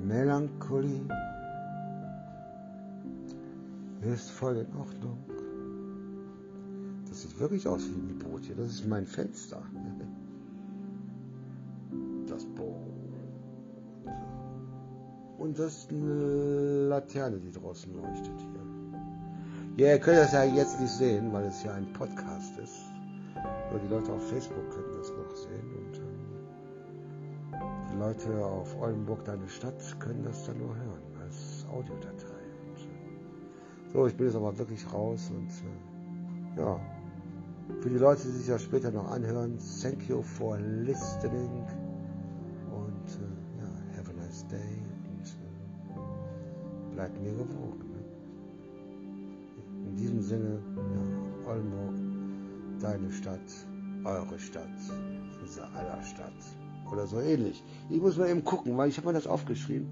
Melancholie 0.07 1.01
ist 4.13 4.29
voll 4.29 4.57
in 4.57 4.77
Ordnung. 4.77 5.17
Das 7.09 7.23
sieht 7.23 7.39
wirklich 7.39 7.67
aus 7.67 7.81
wie 7.89 7.95
ein 7.95 8.19
Boot 8.19 8.45
hier. 8.45 8.55
Das 8.55 8.67
ist 8.67 8.87
mein 8.87 9.07
Fenster. 9.07 9.61
Das 12.27 12.45
Boot. 12.45 12.75
Und 15.39 15.57
das 15.57 15.77
ist 15.77 15.91
eine 15.91 16.87
Laterne, 16.87 17.37
die 17.37 17.51
draußen 17.51 17.91
leuchtet 17.93 18.39
hier. 18.39 19.85
Ja, 19.85 19.93
ihr 19.93 19.99
könnt 19.99 20.19
das 20.19 20.33
ja 20.33 20.43
jetzt 20.43 20.79
nicht 20.79 20.93
sehen, 20.93 21.33
weil 21.33 21.45
es 21.45 21.63
ja 21.63 21.73
ein 21.73 21.91
Podcast 21.93 22.57
ist. 22.59 22.85
Nur 23.71 23.79
die 23.79 23.87
Leute 23.87 24.11
auf 24.11 24.29
Facebook 24.29 24.69
können 24.69 24.93
das 24.97 25.09
noch 25.09 25.35
sehen 25.35 25.84
Leute 28.05 28.45
auf 28.45 28.79
Oldenburg, 28.79 29.25
deine 29.25 29.49
Stadt, 29.49 29.99
können 29.99 30.23
das 30.23 30.45
dann 30.45 30.59
nur 30.59 30.75
hören 30.75 31.01
als 31.23 31.65
Audiodatei. 31.71 32.37
Und, 32.67 32.77
äh, 32.77 33.91
so, 33.91 34.05
ich 34.05 34.15
bin 34.15 34.27
jetzt 34.27 34.35
aber 34.35 34.55
wirklich 34.59 34.93
raus 34.93 35.31
und 35.35 35.49
äh, 35.49 36.59
ja, 36.59 36.79
für 37.81 37.89
die 37.89 37.97
Leute, 37.97 38.21
die 38.21 38.29
sich 38.29 38.47
ja 38.47 38.59
später 38.59 38.91
noch 38.91 39.09
anhören, 39.09 39.57
thank 39.81 40.07
you 40.07 40.21
for 40.21 40.59
listening 40.59 41.65
und 42.71 43.09
äh, 43.09 43.59
ja, 43.59 43.97
have 43.97 44.11
a 44.11 44.13
nice 44.13 44.45
day 44.49 44.83
und 45.95 46.93
bleibt 46.93 47.19
mir 47.23 47.31
gewogen. 47.31 47.89
In 49.83 49.95
diesem 49.95 50.21
Sinne, 50.21 50.59
ja, 50.75 51.51
Oldenburg, 51.51 51.95
deine 52.79 53.11
Stadt, 53.11 53.65
eure 54.03 54.37
Stadt, 54.37 54.69
unser 55.41 55.73
aller 55.73 56.03
Stadt. 56.03 56.64
Oder 56.95 57.07
so 57.07 57.19
ähnlich. 57.19 57.63
Ich 57.89 58.01
muss 58.01 58.17
mal 58.17 58.29
eben 58.29 58.43
gucken, 58.43 58.77
weil 58.77 58.89
ich 58.89 58.97
habe 58.97 59.07
mir 59.07 59.13
das 59.13 59.27
aufgeschrieben. 59.27 59.87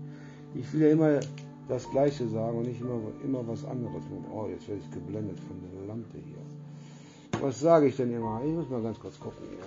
Ich 0.55 0.71
will 0.73 0.81
ja 0.81 0.89
immer 0.89 1.19
das 1.67 1.89
Gleiche 1.91 2.27
sagen 2.27 2.57
und 2.57 2.67
nicht 2.67 2.81
immer, 2.81 2.99
immer 3.23 3.47
was 3.47 3.63
anderes. 3.65 4.03
Oh, 4.33 4.47
jetzt 4.49 4.67
werde 4.67 4.81
ich 4.81 4.91
geblendet 4.91 5.39
von 5.39 5.57
der 5.61 5.87
Lampe 5.87 6.17
hier. 6.17 7.41
Was 7.41 7.59
sage 7.59 7.87
ich 7.87 7.97
denn 7.97 8.13
immer? 8.13 8.41
Ich 8.45 8.53
muss 8.53 8.69
mal 8.69 8.81
ganz 8.81 8.99
kurz 8.99 9.19
gucken. 9.19 9.43
Ja. 9.59 9.65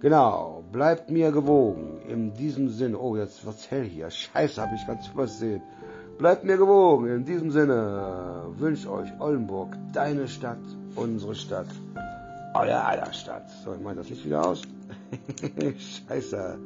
Genau, 0.00 0.62
bleibt 0.72 1.10
mir 1.10 1.32
gewogen. 1.32 2.00
In 2.06 2.34
diesem 2.34 2.68
Sinne, 2.68 2.98
oh, 2.98 3.16
jetzt 3.16 3.44
wird's 3.44 3.70
hell 3.70 3.84
hier. 3.84 4.10
Scheiße, 4.10 4.60
habe 4.60 4.74
ich 4.76 4.86
ganz 4.86 5.08
übersehen. 5.08 5.62
Bleibt 6.18 6.44
mir 6.44 6.56
gewogen. 6.56 7.08
In 7.08 7.24
diesem 7.24 7.50
Sinne 7.50 8.44
wünscht 8.56 8.86
euch 8.86 9.08
Oldenburg, 9.18 9.76
deine 9.92 10.28
Stadt, 10.28 10.58
unsere 10.94 11.34
Stadt, 11.34 11.66
euer 12.60 12.84
aller 12.84 13.12
Stadt. 13.12 13.48
So, 13.64 13.74
ich 13.74 13.80
mache 13.80 13.96
das 13.96 14.08
Licht 14.08 14.24
wieder 14.24 14.46
aus. 14.46 14.62
Scheiße. 16.08 16.58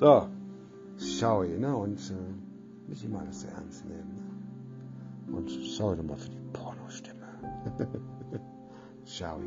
So, 0.00 0.28
schau 0.98 1.44
hier, 1.44 1.58
ne? 1.58 1.74
Und 1.76 1.98
äh, 2.10 2.88
nicht 2.88 3.04
immer 3.04 3.20
alles 3.20 3.42
so 3.42 3.48
ernst 3.48 3.84
nehmen. 3.84 4.14
Ne? 4.14 5.36
Und 5.36 5.50
schau 5.50 5.94
doch 5.94 6.04
mal 6.04 6.16
für 6.16 6.30
die 6.30 6.40
Pornostimme. 6.52 7.26
Ciao. 9.04 9.40